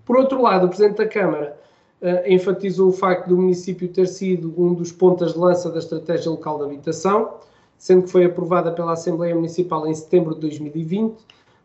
[0.05, 1.59] Por outro lado, o Presidente da Câmara
[2.01, 6.31] uh, enfatizou o facto do município ter sido um dos pontas de lança da Estratégia
[6.31, 7.35] Local de Habitação,
[7.79, 11.17] sendo que foi aprovada pela Assembleia Municipal em setembro de 2020.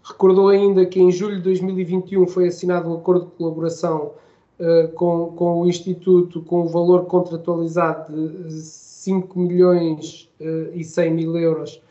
[0.04, 4.14] Recordou ainda que em julho de 2021 foi assinado um acordo de colaboração
[4.60, 8.62] uh, com, com o Instituto com o valor contratualizado de
[9.02, 11.82] 5 milhões uh, e 100 mil euros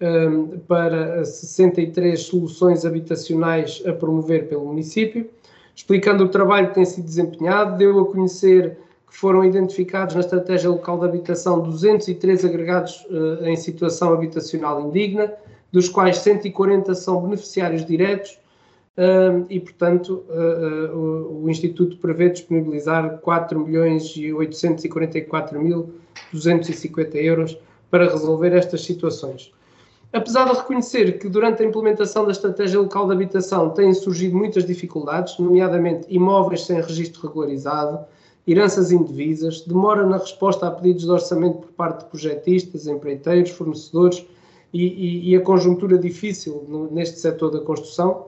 [0.00, 5.30] um, para 63 soluções habitacionais a promover pelo município.
[5.76, 10.68] Explicando o trabalho que tem sido desempenhado, deu a conhecer que foram identificados na estratégia
[10.68, 15.32] local de habitação 203 agregados uh, em situação habitacional indigna,
[15.70, 18.40] dos quais 140 são beneficiários diretos
[19.50, 25.90] e, portanto, uh, o, o, Instituto prevê disponibilizar 4 milhões e 844 mil
[26.32, 27.58] 250 euros
[27.90, 29.52] para resolver estas situações.
[30.12, 34.64] Apesar de reconhecer que durante a implementação da estratégia local de habitação têm surgido muitas
[34.64, 37.98] dificuldades, nomeadamente imóveis sem registro regularizado,
[38.48, 44.24] heranças indevisas, demora na resposta a pedidos de orçamento por parte de projetistas, empreiteiros, fornecedores
[44.72, 48.26] e, e, e a conjuntura difícil no, neste setor da construção,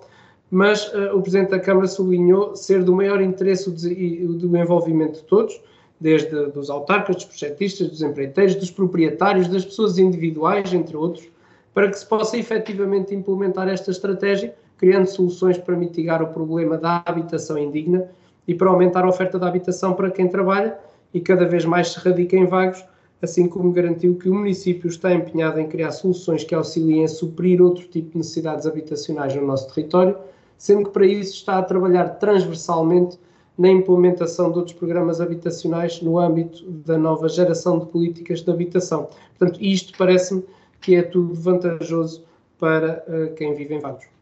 [0.51, 5.61] mas uh, o Presidente da Câmara sublinhou ser do maior interesse do envolvimento de todos,
[6.01, 11.29] desde dos autarcas, dos projetistas, dos empreiteiros, dos proprietários, das pessoas individuais, entre outros,
[11.75, 17.03] para que se possa efetivamente implementar esta estratégia, criando soluções para mitigar o problema da
[17.05, 18.09] habitação indigna
[18.47, 20.79] e para aumentar a oferta de habitação para quem trabalha
[21.13, 22.85] e cada vez mais se radica em vagos,
[23.21, 27.61] assim como garantiu que o município está empenhado em criar soluções que auxiliem a suprir
[27.61, 30.17] outro tipo de necessidades habitacionais no nosso território,
[30.59, 33.19] sendo que para isso está a trabalhar transversalmente
[33.57, 39.09] na implementação de outros programas habitacionais no âmbito da nova geração de políticas de habitação.
[39.37, 40.45] Portanto, isto parece-me
[40.81, 42.25] que é tudo vantajoso
[42.59, 44.18] para uh, quem vive em Vagos.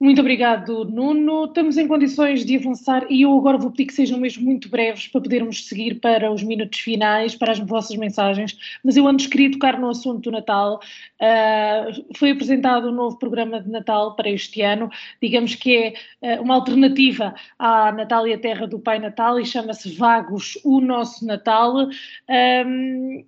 [0.00, 1.46] Muito obrigado, Nuno.
[1.46, 5.08] Estamos em condições de avançar e eu agora vou pedir que sejam mesmo muito breves
[5.08, 8.56] para podermos seguir para os minutos finais, para as vossas mensagens.
[8.84, 10.78] Mas eu antes queria tocar no assunto do Natal.
[11.20, 14.88] Uh, foi apresentado um novo programa de Natal para este ano,
[15.20, 19.44] digamos que é uh, uma alternativa à Natal e a Terra do Pai Natal e
[19.44, 21.88] chama-se Vagos, o Nosso Natal.
[22.28, 23.24] Um,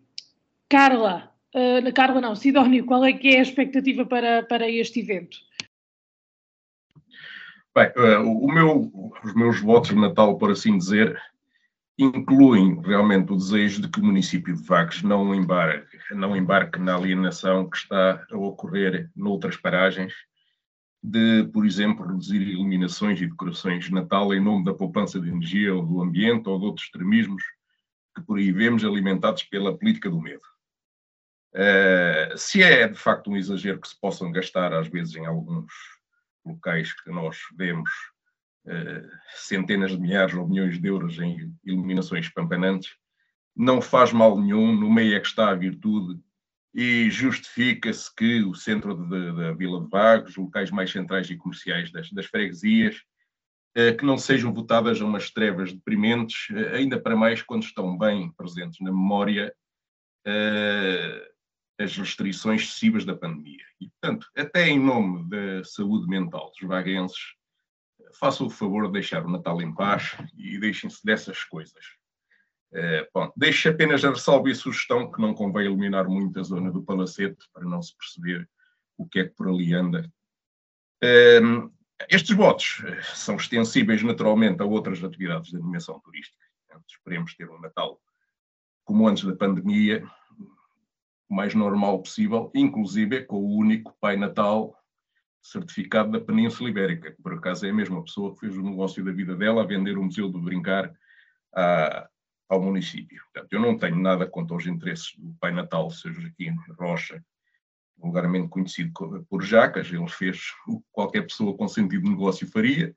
[0.69, 5.50] Carla, uh, Carla não, Sidónio, qual é que é a expectativa para, para este evento?
[7.73, 8.91] Bem, uh, o meu,
[9.23, 11.21] os meus votos de Natal, por assim dizer,
[11.97, 16.97] incluem realmente o desejo de que o município de Vagos não embarque, não embarque na
[16.97, 20.13] alienação que está a ocorrer noutras paragens,
[21.01, 25.73] de, por exemplo, reduzir iluminações e decorações de Natal em nome da poupança de energia
[25.73, 27.43] ou do ambiente ou de outros extremismos
[28.17, 30.43] que por aí vemos alimentados pela política do medo.
[31.55, 35.73] Uh, se é de facto um exagero que se possam gastar às vezes em alguns
[36.45, 37.91] locais que nós vemos
[38.67, 42.91] uh, centenas de milhares ou milhões de euros em iluminações pampanantes,
[43.55, 46.21] não faz mal nenhum, no meio é que está a virtude
[46.73, 52.11] e justifica-se que o centro da Vila de Vagos, locais mais centrais e comerciais das,
[52.13, 52.97] das freguesias,
[53.77, 57.99] uh, que não sejam votadas a umas trevas deprimentes, uh, ainda para mais quando estão
[57.99, 59.55] bem presentes na memória
[61.81, 63.65] as restrições excessivas da pandemia.
[63.81, 67.35] E, portanto, até em nome da saúde mental dos vaguenses,
[68.13, 71.85] façam o favor de deixar o Natal em paz e deixem-se dessas coisas.
[72.73, 76.71] Uh, bom, deixo apenas a ressalva e sugestão que não convém iluminar muito a zona
[76.71, 78.49] do Palacete para não se perceber
[78.97, 80.13] o que é que por ali anda.
[81.03, 81.73] Uh,
[82.09, 86.39] estes votos eh, são extensíveis naturalmente a outras atividades de animação turística.
[86.89, 88.01] Esperemos ter um Natal
[88.85, 90.05] como antes da pandemia,
[91.31, 94.77] o mais normal possível, inclusive com o único Pai Natal
[95.41, 99.03] certificado da Península Ibérica, que por acaso é a mesma pessoa que fez o negócio
[99.03, 100.93] da vida dela a vender o Museu do Brincar
[101.55, 102.09] a,
[102.49, 103.23] ao município.
[103.33, 107.25] Portanto, eu não tenho nada contra os interesses do Pai Natal, seja aqui em Rocha,
[107.97, 108.93] vulgarmente conhecido
[109.29, 112.95] por Jacas, ele fez o que qualquer pessoa com sentido de negócio faria,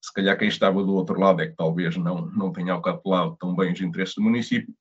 [0.00, 3.54] se calhar quem estava do outro lado é que talvez não, não tenha alcapelado tão
[3.54, 4.74] bem os interesses do município,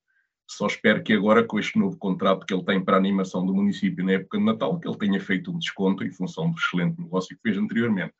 [0.49, 3.53] só espero que agora, com este novo contrato que ele tem para a animação do
[3.53, 6.99] município na época de Natal, que ele tenha feito um desconto em função do excelente
[6.99, 8.13] negócio que fez anteriormente.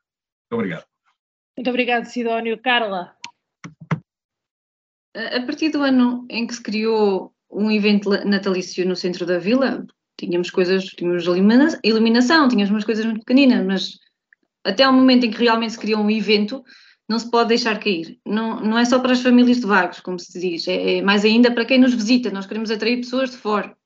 [0.50, 0.84] Muito obrigado.
[1.56, 2.58] Muito obrigado, Sidónio.
[2.60, 3.16] Carla?
[5.14, 9.86] A partir do ano em que se criou um evento natalício no centro da vila,
[10.18, 11.24] tínhamos coisas, tínhamos
[11.84, 13.98] iluminação, tínhamos umas coisas muito pequeninas, mas
[14.64, 16.64] até o momento em que realmente se criou um evento,
[17.08, 18.18] não se pode deixar cair.
[18.24, 21.24] Não, não é só para as famílias de vagos, como se diz, é, é mais
[21.24, 22.30] ainda para quem nos visita.
[22.30, 23.76] Nós queremos atrair pessoas de fora.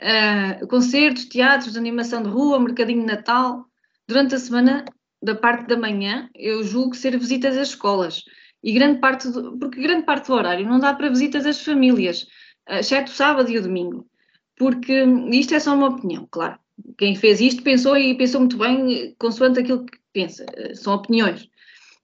[0.00, 3.64] Uh, concertos, teatros, animação de rua, mercadinho de Natal.
[4.06, 4.84] Durante a semana,
[5.20, 8.22] da parte da manhã, eu julgo ser visitas às escolas.
[8.62, 12.26] E grande parte do, porque grande parte do horário não dá para visitas às famílias,
[12.68, 14.06] exceto o sábado e o domingo.
[14.56, 16.58] Porque isto é só uma opinião, claro.
[16.96, 20.44] Quem fez isto pensou e pensou muito bem, consoante aquilo que pensa.
[20.74, 21.48] São opiniões.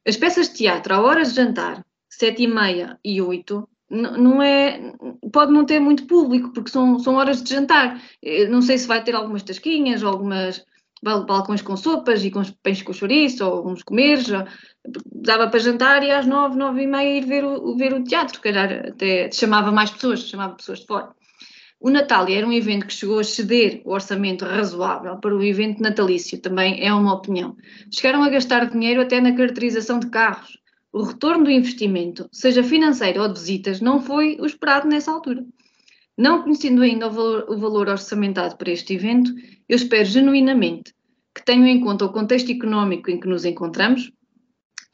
[0.06, 4.92] As peças de teatro, a horas de jantar, sete e meia e oito, não é,
[5.32, 8.00] pode não ter muito público, porque são, são horas de jantar.
[8.50, 10.64] Não sei se vai ter algumas tasquinhas, algumas
[11.02, 14.26] balcões com sopas e com pães com chouriço, ou uns comeres,
[15.12, 18.40] dava para jantar e às nove, nove e meia ir ver o, ver o teatro,
[18.40, 21.14] calhar até chamava mais pessoas, chamava pessoas de fora.
[21.84, 25.82] O Natal era um evento que chegou a ceder o orçamento razoável para o evento
[25.82, 27.58] natalício, também é uma opinião.
[27.90, 30.56] Chegaram a gastar dinheiro até na caracterização de carros.
[30.90, 35.44] O retorno do investimento, seja financeiro ou de visitas, não foi o esperado nessa altura.
[36.16, 39.34] Não conhecendo ainda o valor, o valor orçamentado para este evento,
[39.68, 40.94] eu espero genuinamente
[41.34, 44.10] que tenham em conta o contexto económico em que nos encontramos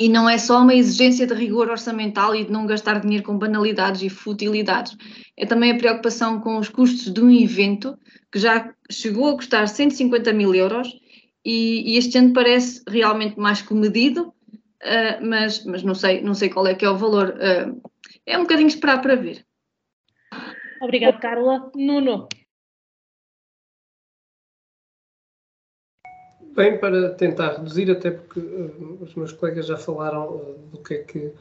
[0.00, 3.36] e não é só uma exigência de rigor orçamental e de não gastar dinheiro com
[3.36, 4.96] banalidades e futilidades.
[5.36, 7.98] É também a preocupação com os custos de um evento
[8.32, 10.88] que já chegou a custar 150 mil euros
[11.44, 16.48] e, e este ano parece realmente mais comedido, uh, mas, mas não, sei, não sei
[16.48, 17.34] qual é que é o valor.
[17.36, 17.78] Uh,
[18.24, 19.44] é um bocadinho esperar para ver.
[20.80, 21.70] Obrigada, Carla.
[21.76, 22.26] Nuno.
[26.60, 30.92] Bem, para tentar reduzir, até porque uh, os meus colegas já falaram uh, do que
[30.92, 31.32] é que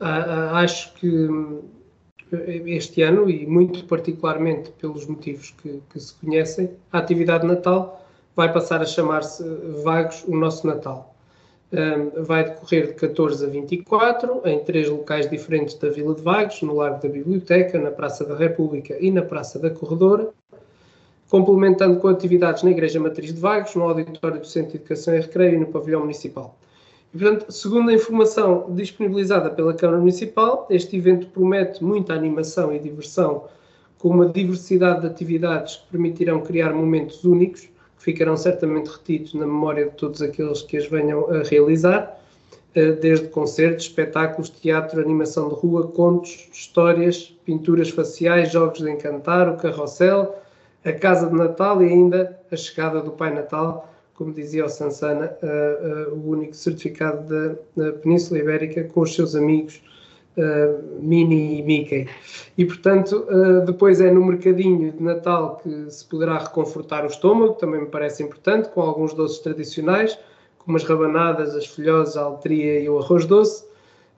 [0.00, 1.28] acho que
[2.66, 8.04] este ano, e muito particularmente pelos motivos que, que se conhecem, a atividade de Natal
[8.34, 9.44] vai passar a chamar-se
[9.84, 11.14] Vagos o Nosso Natal.
[12.26, 16.74] Vai decorrer de 14 a 24, em três locais diferentes da Vila de Vagos, no
[16.74, 20.30] Largo da Biblioteca, na Praça da República e na Praça da Corredora,
[21.34, 25.20] complementando com atividades na Igreja Matriz de Vagos, no Auditório do Centro de Educação e
[25.20, 26.56] Recreio e no Pavilhão Municipal.
[27.12, 32.78] E, portanto, segundo a informação disponibilizada pela Câmara Municipal, este evento promete muita animação e
[32.78, 33.46] diversão,
[33.98, 37.68] com uma diversidade de atividades que permitirão criar momentos únicos,
[37.98, 42.16] ficarão certamente retidos na memória de todos aqueles que as venham a realizar,
[42.76, 49.48] eh, desde concertos, espetáculos, teatro, animação de rua, contos, histórias, pinturas faciais, jogos de encantar,
[49.48, 50.43] o carrossel,
[50.84, 55.36] a casa de Natal e ainda a chegada do Pai Natal, como dizia o Sansana,
[55.42, 57.54] uh, uh, o único certificado da,
[57.84, 59.82] da Península Ibérica com os seus amigos
[60.36, 62.08] uh, e Mickey.
[62.56, 63.26] E, portanto,
[63.66, 68.22] depois é no mercadinho de Natal que se poderá reconfortar o estômago, também me parece
[68.22, 70.16] importante, com alguns doces tradicionais,
[70.58, 73.64] como as rabanadas, as folhosas, a altria e o arroz doce,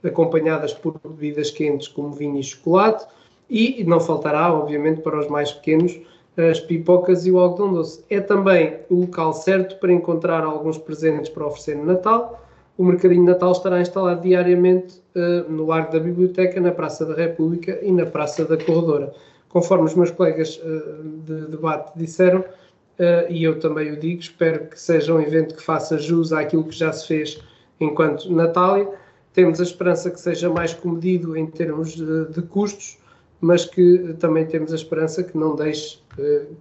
[0.04, 3.06] acompanhadas por bebidas quentes como vinho e chocolate,
[3.48, 5.98] e não faltará, obviamente, para os mais pequenos,
[6.36, 8.04] as pipocas e o algodão doce.
[8.10, 12.46] É também o local certo para encontrar alguns presentes para oferecer no Natal,
[12.78, 17.14] o Mercadinho de Natal estará instalado diariamente uh, no Largo da Biblioteca, na Praça da
[17.14, 19.14] República e na Praça da Corredora.
[19.48, 24.66] Conforme os meus colegas uh, de debate disseram, uh, e eu também o digo, espero
[24.66, 27.40] que seja um evento que faça jus àquilo que já se fez
[27.80, 28.86] enquanto Natália.
[29.32, 32.98] Temos a esperança que seja mais comedido em termos de, de custos,
[33.46, 36.02] mas que também temos a esperança que não deixe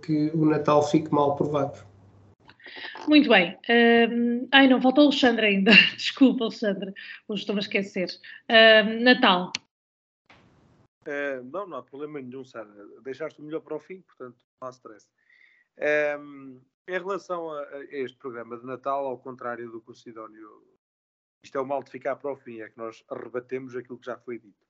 [0.04, 1.84] que o Natal fique mal provado.
[3.08, 3.58] Muito bem.
[3.70, 5.72] Um, ai, não, faltou o Alexandre ainda.
[5.98, 6.94] Desculpa, Alexandre,
[7.28, 8.10] hoje estou-me a esquecer.
[8.50, 9.52] Um, Natal.
[11.08, 12.70] Uh, não, não há problema nenhum, Sara.
[13.04, 15.08] Deixaste o melhor para o fim, portanto, não há stress.
[16.20, 20.64] Um, em relação a, a, este programa de Natal, ao contrário do que o Sidónio.
[21.44, 24.06] Isto é o mal de ficar para o fim, é que nós rebatemos aquilo que
[24.06, 24.66] já foi dito.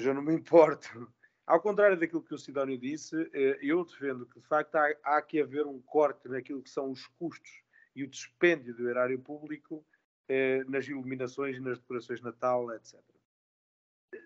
[0.00, 1.12] Mas eu não me importo
[1.46, 5.20] ao contrário daquilo que o Sidónio disse, eh, eu defendo que, de facto, há, há
[5.20, 7.62] que haver um corte naquilo que são os custos
[7.94, 9.84] e o dispêndio do erário público
[10.26, 12.98] eh, nas iluminações e nas decorações de Natal, etc.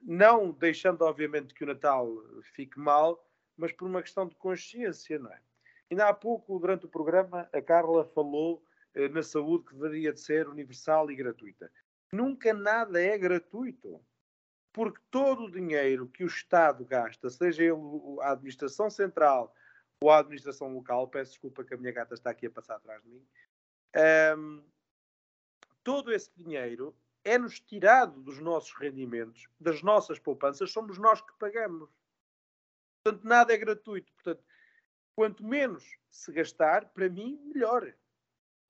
[0.05, 2.09] Não deixando, obviamente, que o Natal
[2.55, 5.41] fique mal, mas por uma questão de consciência, não é?
[5.91, 8.65] Ainda há pouco, durante o programa, a Carla falou
[8.95, 11.69] eh, na saúde que deveria de ser universal e gratuita.
[12.13, 14.01] Nunca nada é gratuito
[14.75, 17.79] porque todo o dinheiro que o Estado gasta, seja ele
[18.21, 19.55] a administração central
[20.03, 23.01] ou a administração local, peço desculpa que a minha gata está aqui a passar atrás
[23.05, 23.25] de mim,
[24.37, 24.65] um,
[25.85, 26.95] todo esse dinheiro
[27.25, 31.89] é-nos tirado dos nossos rendimentos, das nossas poupanças, somos nós que pagamos.
[33.05, 34.13] Portanto, nada é gratuito.
[34.13, 34.45] Portanto,
[35.15, 37.95] quanto menos se gastar, para mim, melhor.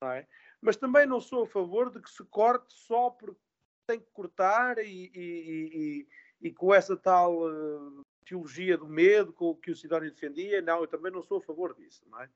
[0.02, 0.26] É?
[0.60, 3.40] Mas também não sou a favor de que se corte só porque
[3.86, 6.06] tem que cortar e, e,
[6.40, 10.62] e, e com essa tal uh, teologia do medo com que o Sidónio defendia.
[10.62, 12.05] Não, eu também não sou a favor disso.
[12.20, 12.28] É?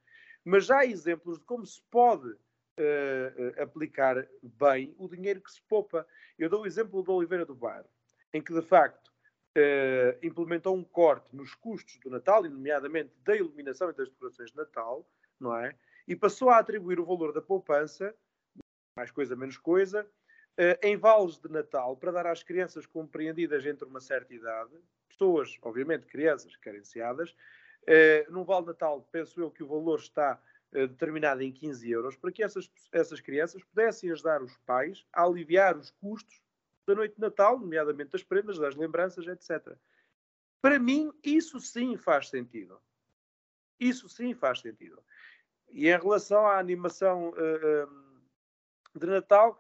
[0.45, 6.07] Mas há exemplos de como se pode uh, aplicar bem o dinheiro que se poupa.
[6.39, 7.85] Eu dou o exemplo do Oliveira do Bar,
[8.33, 13.37] em que de facto uh, implementou um corte nos custos do Natal, e nomeadamente da
[13.37, 15.09] iluminação e das decorações de Natal,
[15.41, 15.75] não é?
[16.07, 18.15] E passou a atribuir o valor da poupança,
[18.97, 20.09] mais coisa menos coisa,
[20.83, 24.73] em vales de Natal para dar às crianças compreendidas entre uma certa idade,
[25.19, 30.41] pessoas, obviamente crianças carenciadas, uh, num vale de Natal, penso eu que o valor está
[30.73, 35.25] uh, determinado em 15 euros, para que essas, essas crianças pudessem ajudar os pais a
[35.25, 36.41] aliviar os custos
[36.87, 39.77] da noite de Natal, nomeadamente das prendas, das lembranças, etc.
[40.63, 42.81] Para mim, isso sim faz sentido.
[43.79, 45.03] Isso sim faz sentido.
[45.71, 49.59] E em relação à animação uh, de Natal,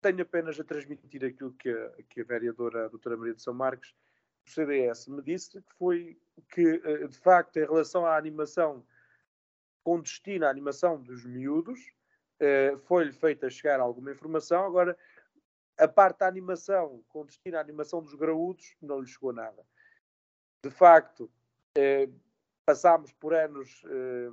[0.00, 3.54] tenho apenas a transmitir aquilo que a, que a vereadora a doutora Maria de São
[3.54, 3.94] Marcos,
[4.44, 6.18] do CDS, me disse, que foi
[6.50, 8.84] que, uh, de facto, em relação à animação
[9.82, 11.92] com destino à animação dos miúdos,
[12.86, 14.64] foi-lhe feita chegar alguma informação.
[14.64, 14.96] Agora,
[15.78, 19.64] a parte da animação, com destino à animação dos graúdos, não lhe chegou nada.
[20.62, 21.30] De facto,
[21.76, 22.08] eh,
[22.64, 24.30] passámos por anos eh,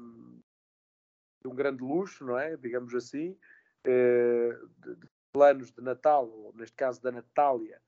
[1.42, 2.56] de um grande luxo, não é?
[2.56, 3.38] Digamos assim,
[3.84, 4.96] eh, de,
[5.32, 7.82] planos de Natal, ou neste caso da Natália,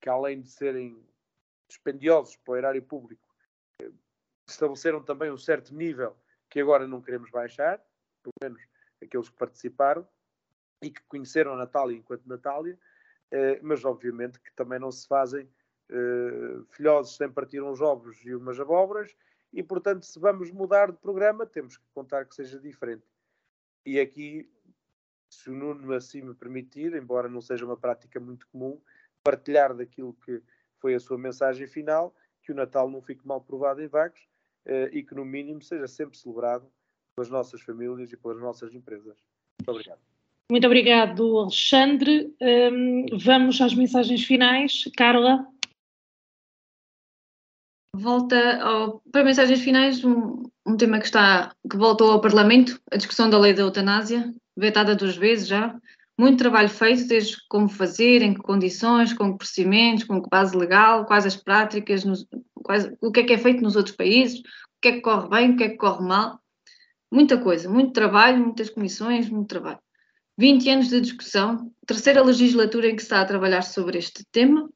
[0.00, 1.04] que além de serem
[1.68, 3.28] dispendiosos para o erário público,
[3.80, 3.90] eh,
[4.48, 6.16] estabeleceram também um certo nível
[6.48, 7.78] que agora não queremos baixar,
[8.22, 8.62] pelo menos
[9.02, 10.06] aqueles que participaram,
[10.82, 12.78] e que conheceram a Natália enquanto Natália,
[13.30, 15.50] eh, mas obviamente que também não se fazem
[15.88, 19.14] eh, filhosos sem partir uns ovos e umas abóboras,
[19.52, 23.06] e portanto, se vamos mudar de programa, temos que contar que seja diferente.
[23.84, 24.50] E aqui,
[25.30, 28.80] se o Nuno assim me permitir, embora não seja uma prática muito comum,
[29.22, 30.42] partilhar daquilo que
[30.78, 34.20] foi a sua mensagem final, que o Natal não fique mal provado em Vagos
[34.64, 36.70] eh, e que, no mínimo, seja sempre celebrado
[37.16, 39.16] pelas nossas famílias e pelas nossas empresas.
[39.58, 40.00] Muito obrigado.
[40.50, 42.32] Muito obrigado, Alexandre.
[42.40, 44.84] Um, vamos às mensagens finais.
[44.96, 45.46] Carla?
[47.96, 52.96] Volta ao, para mensagens finais, um, um, tema que, está, que voltou ao Parlamento, a
[52.96, 55.78] discussão da lei da eutanásia, vetada duas vezes já.
[56.18, 60.56] Muito trabalho feito, desde como fazer, em que condições, com que procedimentos, com que base
[60.56, 64.40] legal, quais as práticas, nos, quais, o que é que é feito nos outros países,
[64.40, 66.40] o que é que corre bem, o que é que corre mal.
[67.12, 69.78] Muita coisa, muito trabalho, muitas comissões, muito trabalho.
[70.38, 74.68] 20 anos de discussão, terceira legislatura em que se está a trabalhar sobre este tema,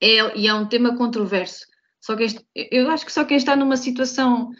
[0.00, 1.66] é, e é um tema controverso.
[2.00, 4.50] Só que este, eu acho que só quem está numa situação,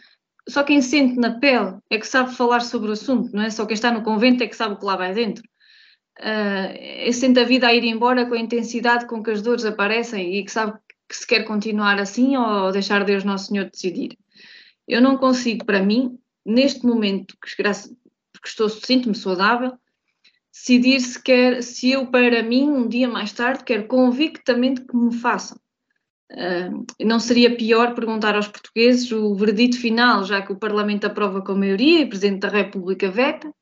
[0.47, 3.49] só quem sente na pele é que sabe falar sobre o assunto, não é?
[3.49, 5.43] Só quem está no convento é que sabe o que lá vai dentro.
[6.19, 10.35] Uh, sente a vida a ir embora com a intensidade com que as dores aparecem
[10.35, 10.77] e que sabe
[11.09, 14.17] que se quer continuar assim ou deixar Deus Nosso Senhor decidir.
[14.87, 19.73] Eu não consigo, para mim, neste momento, que, que estou, sinto-me saudável,
[20.51, 25.13] decidir se quer, se eu para mim um dia mais tarde quero convictamente que me
[25.15, 25.57] façam.
[26.33, 31.41] Uh, não seria pior perguntar aos portugueses o veredito final, já que o Parlamento aprova
[31.43, 33.53] com maioria e o Presidente da República veta,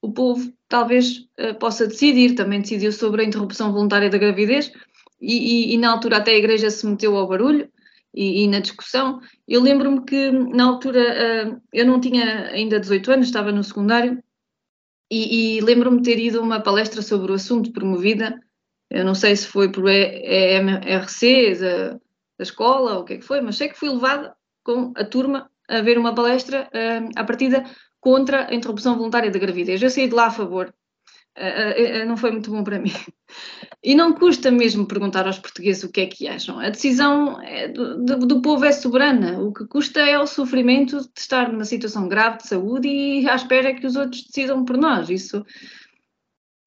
[0.00, 4.72] o povo talvez uh, possa decidir, também decidiu sobre a interrupção voluntária da gravidez
[5.20, 7.68] e, e, e na altura até a Igreja se meteu ao barulho
[8.14, 9.20] e, e na discussão.
[9.46, 11.00] Eu lembro-me que na altura
[11.48, 14.22] uh, eu não tinha ainda 18 anos, estava no secundário
[15.10, 18.38] e, e lembro-me ter ido a uma palestra sobre o assunto promovida,
[18.88, 21.54] eu não sei se foi por EMRC
[22.40, 24.34] da, escola ou o que é que foi, mas sei que fui levada
[24.64, 27.64] com a turma a ver uma palestra uh, à partida
[28.00, 29.80] contra a interrupção voluntária da gravidez.
[29.82, 30.74] Eu saí de lá a favor,
[31.38, 32.92] uh, uh, não foi muito bom para mim.
[33.82, 36.58] E não custa mesmo perguntar aos portugueses o que é que acham.
[36.58, 39.40] A decisão é do, do, do, povo é soberana.
[39.40, 43.34] O que custa é o sofrimento de estar numa situação grave de saúde e à
[43.34, 45.08] espera que os outros decidam por nós.
[45.08, 45.44] Isso,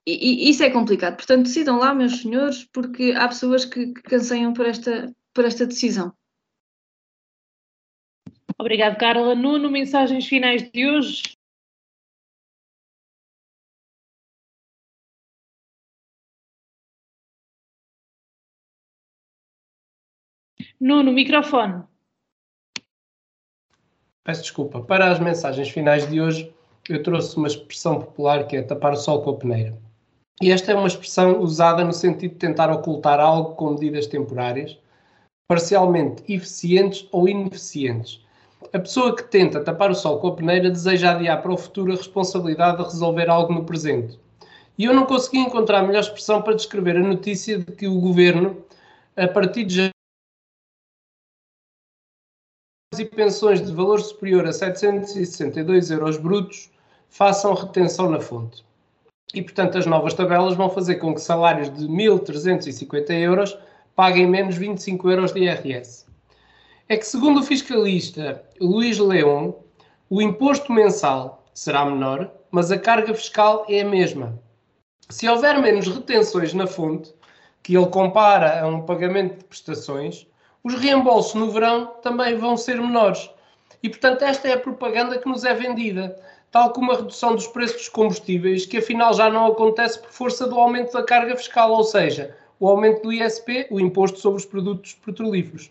[0.05, 1.15] e, e, isso é complicado.
[1.15, 5.65] Portanto, decidam lá, meus senhores, porque há pessoas que, que canseiam por esta, por esta
[5.65, 6.13] decisão.
[8.57, 9.35] Obrigado, Carla.
[9.35, 11.23] Nuno, mensagens finais de hoje.
[20.79, 21.83] Nuno, microfone.
[24.23, 24.81] Peço desculpa.
[24.81, 26.53] Para as mensagens finais de hoje,
[26.89, 29.77] eu trouxe uma expressão popular que é tapar o sol com a peneira.
[30.41, 34.77] E esta é uma expressão usada no sentido de tentar ocultar algo com medidas temporárias,
[35.47, 38.23] parcialmente eficientes ou ineficientes.
[38.73, 41.91] A pessoa que tenta tapar o sol com a peneira deseja adiar para o futuro
[41.91, 44.19] a responsabilidade de resolver algo no presente.
[44.77, 47.99] E eu não consegui encontrar a melhor expressão para descrever a notícia de que o
[47.99, 48.63] governo,
[49.15, 49.93] a partir de
[52.97, 56.71] e pensões de valor superior a 762 euros brutos
[57.09, 58.63] façam retenção na fonte.
[59.33, 63.57] E, portanto, as novas tabelas vão fazer com que salários de 1.350 euros
[63.95, 66.05] paguem menos 25 euros de IRS.
[66.89, 69.55] É que, segundo o fiscalista Luís Leão,
[70.09, 74.39] o imposto mensal será menor, mas a carga fiscal é a mesma.
[75.09, 77.13] Se houver menos retenções na fonte,
[77.61, 80.27] que ele compara a um pagamento de prestações,
[80.63, 83.29] os reembolsos no verão também vão ser menores.
[83.81, 86.17] E, portanto, esta é a propaganda que nos é vendida,
[86.51, 90.47] tal como a redução dos preços dos combustíveis, que afinal já não acontece por força
[90.47, 94.45] do aumento da carga fiscal, ou seja, o aumento do ISP, o Imposto sobre os
[94.45, 95.69] Produtos Petrolíferos.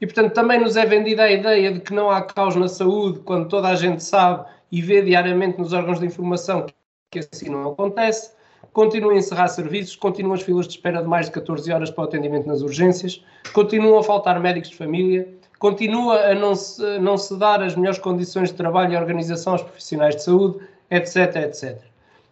[0.00, 3.20] E, portanto, também nos é vendida a ideia de que não há caos na saúde,
[3.20, 6.66] quando toda a gente sabe e vê diariamente nos órgãos de informação
[7.10, 8.32] que assim não acontece
[8.72, 12.02] continuam a encerrar serviços, continuam as filas de espera de mais de 14 horas para
[12.02, 13.22] o atendimento nas urgências,
[13.52, 15.28] continuam a faltar médicos de família,
[15.58, 19.62] continua a não se, não se dar as melhores condições de trabalho e organização aos
[19.62, 20.58] profissionais de saúde,
[20.90, 21.82] etc, etc.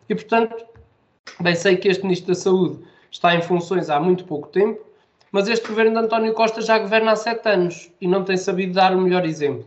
[0.09, 0.65] E, portanto,
[1.41, 2.81] bem sei que este Ministro da Saúde
[3.11, 4.81] está em funções há muito pouco tempo,
[5.33, 8.75] mas este governo de António Costa já governa há sete anos e não tem sabido
[8.75, 9.67] dar o melhor exemplo.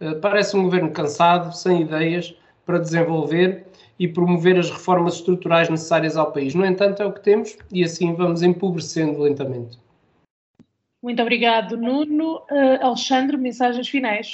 [0.00, 2.34] Eh, parece um governo cansado, sem ideias
[2.66, 3.66] para desenvolver
[3.98, 6.54] e promover as reformas estruturais necessárias ao país.
[6.54, 9.78] No entanto, é o que temos e assim vamos empobrecendo lentamente.
[11.02, 12.38] Muito obrigado, Nuno.
[12.50, 14.30] Uh, Alexandre, mensagens finais.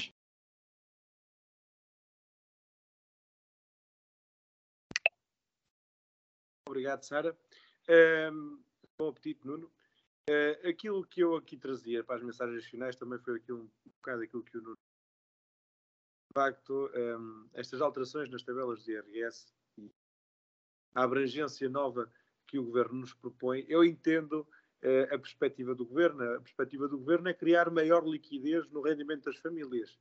[6.67, 7.35] Obrigado, Sara.
[7.89, 8.63] Um,
[8.99, 9.71] bom apetite, Nuno.
[10.29, 14.23] Uh, aquilo que eu aqui trazia para as mensagens finais também foi aquilo, um bocado
[14.23, 14.77] aquilo que o Nuno
[16.29, 19.47] de facto, um, estas alterações nas tabelas de IRS
[19.79, 19.91] e
[20.95, 22.11] a abrangência nova
[22.47, 24.47] que o governo nos propõe, eu entendo
[24.83, 26.23] uh, a perspectiva do governo.
[26.35, 29.99] A perspectiva do governo é criar maior liquidez no rendimento das famílias.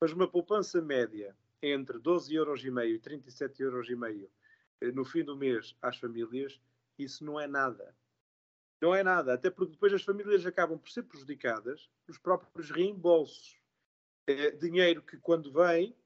[0.00, 5.76] Mas uma poupança média entre 12,5 euros e 37,5 euros uh, no fim do mês
[5.80, 6.60] às famílias,
[6.98, 7.96] isso não é nada.
[8.80, 13.60] Não é nada, até porque depois as famílias acabam por ser prejudicadas nos próprios reembolsos
[14.26, 15.96] é, dinheiro que quando vem,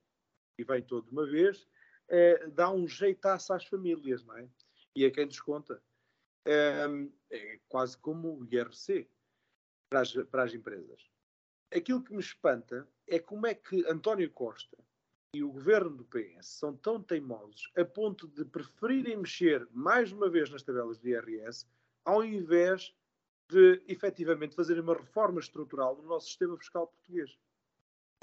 [0.58, 1.66] e vem todo de uma vez,
[2.08, 4.48] é, dá um jeitaço às famílias, não é?
[4.94, 5.82] E a quem desconta.
[6.44, 6.86] É,
[7.30, 9.08] é quase como o IRC
[9.90, 11.10] para as, para as empresas.
[11.74, 14.76] Aquilo que me espanta é como é que António Costa
[15.36, 20.30] e o governo do PS são tão teimosos a ponto de preferirem mexer mais uma
[20.30, 21.66] vez nas tabelas de IRS
[22.06, 22.94] ao invés
[23.50, 27.38] de efetivamente fazerem uma reforma estrutural no nosso sistema fiscal português.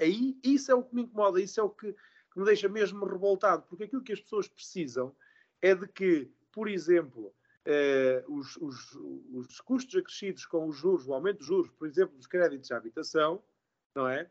[0.00, 3.06] Aí, isso é o que me incomoda, isso é o que, que me deixa mesmo
[3.06, 5.14] revoltado, porque aquilo que as pessoas precisam
[5.62, 7.32] é de que, por exemplo,
[7.64, 8.98] eh, os, os,
[9.32, 12.74] os, custos acrescidos com os juros, o aumento dos juros, por exemplo, dos créditos de
[12.74, 13.42] habitação,
[13.94, 14.28] não é?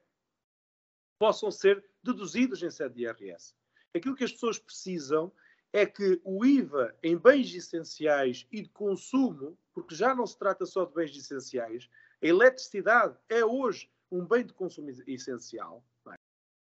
[1.18, 3.56] Possam ser deduzidos em sede de IRS.
[3.96, 5.32] Aquilo que as pessoas precisam
[5.72, 10.66] é que o IVA em bens essenciais e de consumo, porque já não se trata
[10.66, 11.90] só de bens essenciais,
[12.22, 16.16] a eletricidade é hoje um bem de consumo essencial, é?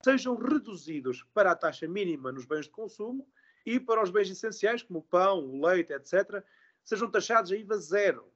[0.04, 3.26] sejam reduzidos para a taxa mínima nos bens de consumo
[3.64, 6.44] e para os bens essenciais, como o pão, o leite, etc.,
[6.84, 8.32] sejam taxados a IVA zero.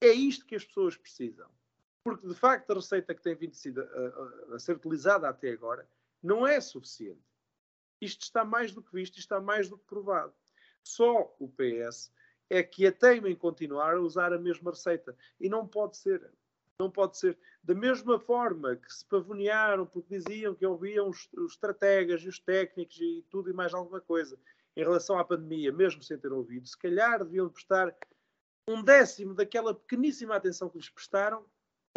[0.00, 1.48] É isto que as pessoas precisam.
[2.04, 5.88] Porque, de facto, a receita que tem vindo a, a, a ser utilizada até agora
[6.22, 7.22] não é suficiente.
[8.00, 10.34] Isto está mais do que visto, está mais do que provado.
[10.82, 12.12] Só o PS
[12.50, 15.16] é que a teima em continuar a usar a mesma receita.
[15.40, 16.28] E não pode ser.
[16.78, 17.38] Não pode ser.
[17.62, 22.40] Da mesma forma que se pavonearam porque diziam que ouviam os, os estrategas e os
[22.40, 24.38] técnicos e tudo e mais alguma coisa
[24.76, 27.94] em relação à pandemia, mesmo sem ter ouvido, se calhar deviam prestar
[28.66, 31.44] um décimo daquela pequeníssima atenção que lhes prestaram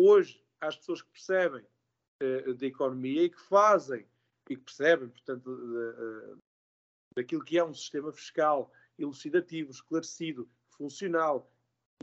[0.02, 1.66] hoje às pessoas que percebem
[2.24, 4.06] uh, da economia e que fazem
[4.50, 6.38] e que percebem, portanto, uh,
[7.16, 11.52] daquilo que é um sistema fiscal elucidativo, esclarecido, funcional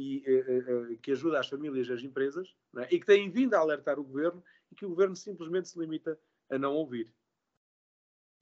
[0.00, 2.94] e uh, que ajuda as famílias e as empresas, é?
[2.94, 6.18] e que têm vindo a alertar o governo e que o governo simplesmente se limita
[6.50, 7.12] a não ouvir.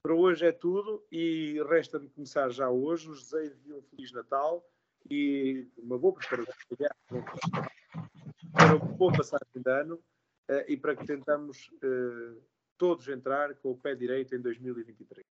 [0.03, 4.67] Para hoje é tudo e resta-me começar já hoje os desejos de um Feliz Natal
[5.09, 6.53] e uma boa preparação
[9.01, 12.39] boa passagem de ano uh, e para que tentamos uh,
[12.77, 15.25] todos entrar com o pé direito em 2023.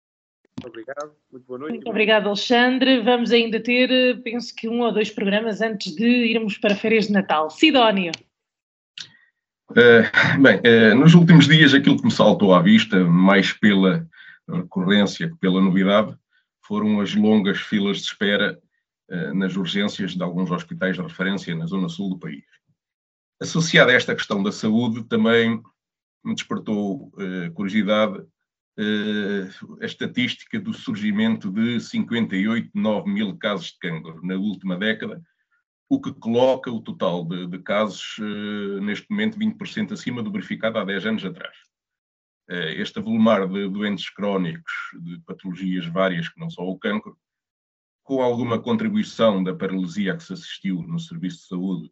[0.59, 1.15] Muito obrigado.
[1.31, 1.75] Muito boa noite.
[1.75, 3.01] Muito obrigado, Alexandre.
[3.01, 7.13] Vamos ainda ter, penso que um ou dois programas antes de irmos para férias de
[7.13, 7.49] Natal.
[7.49, 8.11] Sidónio.
[9.71, 14.05] Uh, bem, uh, nos últimos dias aquilo que me saltou à vista, mais pela
[14.49, 16.13] recorrência que pela novidade,
[16.67, 18.61] foram as longas filas de espera
[19.13, 22.43] uh, nas urgências de alguns hospitais de referência na zona sul do país.
[23.41, 25.63] Associada a esta questão da saúde, também
[26.23, 27.11] me despertou
[27.55, 28.23] curiosidade
[29.81, 35.23] a estatística do surgimento de 58, 9 mil casos de cancro na última década,
[35.91, 40.79] o que coloca o total de, de casos, uh, neste momento, 20% acima do verificado
[40.79, 41.57] há 10 anos atrás.
[42.49, 44.73] Uh, este avolumar de doentes crónicos,
[45.03, 47.19] de patologias várias, que não só o cancro,
[48.05, 51.91] com alguma contribuição da paralisia que se assistiu no serviço de saúde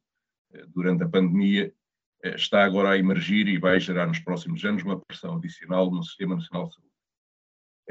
[0.69, 1.73] durante a pandemia,
[2.23, 6.35] está agora a emergir e vai gerar nos próximos anos uma pressão adicional no Sistema
[6.35, 6.89] Nacional de Saúde.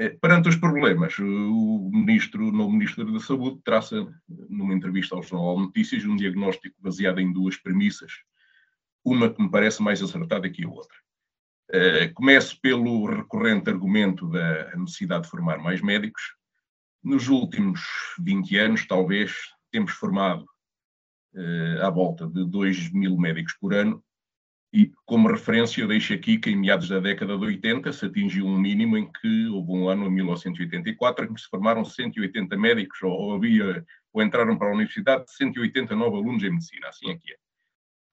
[0.00, 5.22] É, perante os problemas, o ministro, o novo Ministro da Saúde traça, numa entrevista ao
[5.22, 8.12] Jornal Notícias, um diagnóstico baseado em duas premissas,
[9.04, 10.96] uma que me parece mais acertada que a outra.
[12.14, 16.22] Começo pelo recorrente argumento da necessidade de formar mais médicos.
[17.02, 17.80] Nos últimos
[18.20, 19.34] 20 anos, talvez,
[19.72, 20.46] temos formado
[21.34, 24.02] é, à volta de 2 mil médicos por ano,
[24.72, 28.46] e, como referência, eu deixo aqui que em meados da década de 80 se atingiu
[28.46, 33.02] um mínimo em que houve um ano, em 1984, em que se formaram 180 médicos,
[33.02, 37.32] ou, havia, ou entraram para a universidade 180 novos alunos em medicina, assim é que
[37.32, 37.36] é.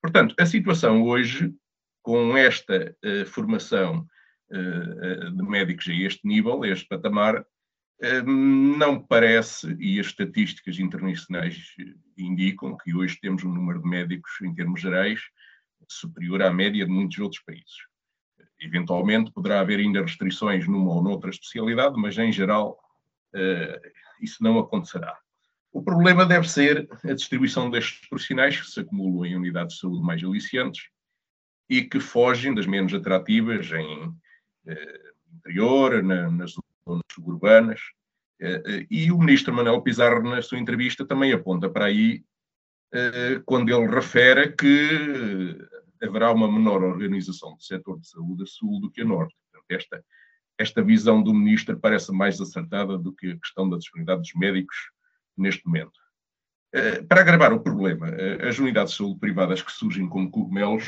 [0.02, 1.54] Portanto, a situação hoje,
[2.02, 4.08] com esta uh, formação
[4.52, 7.46] uh, de médicos a este nível, a este patamar,
[8.26, 11.74] não parece, e as estatísticas internacionais
[12.18, 15.22] indicam que hoje temos um número de médicos, em termos gerais,
[15.88, 17.88] superior à média de muitos outros países.
[18.60, 22.78] Eventualmente poderá haver ainda restrições numa ou noutra especialidade, mas em geral
[23.34, 23.92] uh,
[24.22, 25.18] isso não acontecerá.
[25.72, 30.02] O problema deve ser a distribuição destes profissionais que se acumulam em unidades de saúde
[30.02, 30.90] mais aliciantes
[31.70, 34.16] e que fogem das menos atrativas em uh,
[35.34, 36.56] interior, na, nas
[36.88, 37.82] zonas suburbanas.
[38.42, 42.24] Uh, e o ministro Manuel Pizarro, na sua entrevista, também aponta para aí
[43.46, 45.58] quando ele refere que
[46.02, 49.36] haverá uma menor organização do setor de saúde a sul do que a norte.
[49.52, 50.06] Portanto, esta,
[50.58, 54.76] esta visão do ministro parece mais acertada do que a questão da disponibilidade dos médicos
[55.38, 56.00] neste momento.
[56.76, 60.84] Eh, para agravar o problema, eh, as unidades de saúde privadas que surgem como cogumelos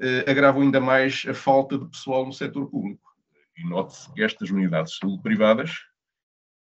[0.00, 3.11] eh, agravam ainda mais a falta de pessoal no setor público.
[3.56, 5.72] E note-se que estas unidades de saúde privadas,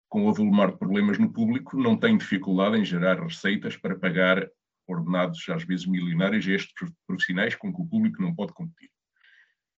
[0.09, 4.49] com o avolumar de problemas no público, não têm dificuldade em gerar receitas para pagar
[4.87, 6.73] ordenados às vezes milionários a estes
[7.07, 8.89] profissionais com que o público não pode competir.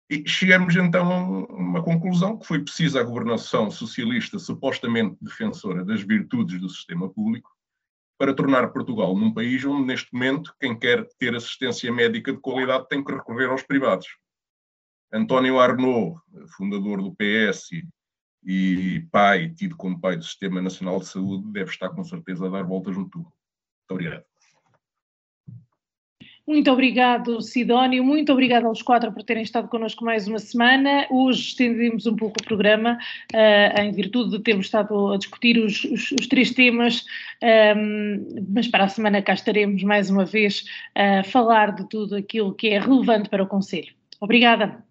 [0.09, 6.01] E chegamos então a uma conclusão que foi precisa a governação socialista supostamente defensora das
[6.01, 7.49] virtudes do sistema público
[8.17, 12.88] para tornar Portugal num país onde neste momento quem quer ter assistência médica de qualidade
[12.89, 14.07] tem que recorrer aos privados.
[15.13, 16.19] António Arnaud,
[16.55, 17.69] fundador do PS
[18.43, 22.49] e pai, tido como pai do Sistema Nacional de Saúde, deve estar com certeza a
[22.49, 23.31] dar voltas no tubo.
[23.89, 24.23] Muito obrigado.
[26.47, 28.03] Muito obrigado, Sidónio.
[28.03, 31.05] Muito obrigado aos quatro por terem estado connosco mais uma semana.
[31.09, 32.97] Hoje estendemos um pouco o programa,
[33.33, 37.05] uh, em virtude de termos estado a discutir os, os, os três temas,
[37.41, 40.65] um, ehm, mas para a semana cá estaremos mais uma vez
[40.95, 43.93] a falar de tudo aquilo que é relevante para o Conselho.
[44.19, 44.90] Obrigada.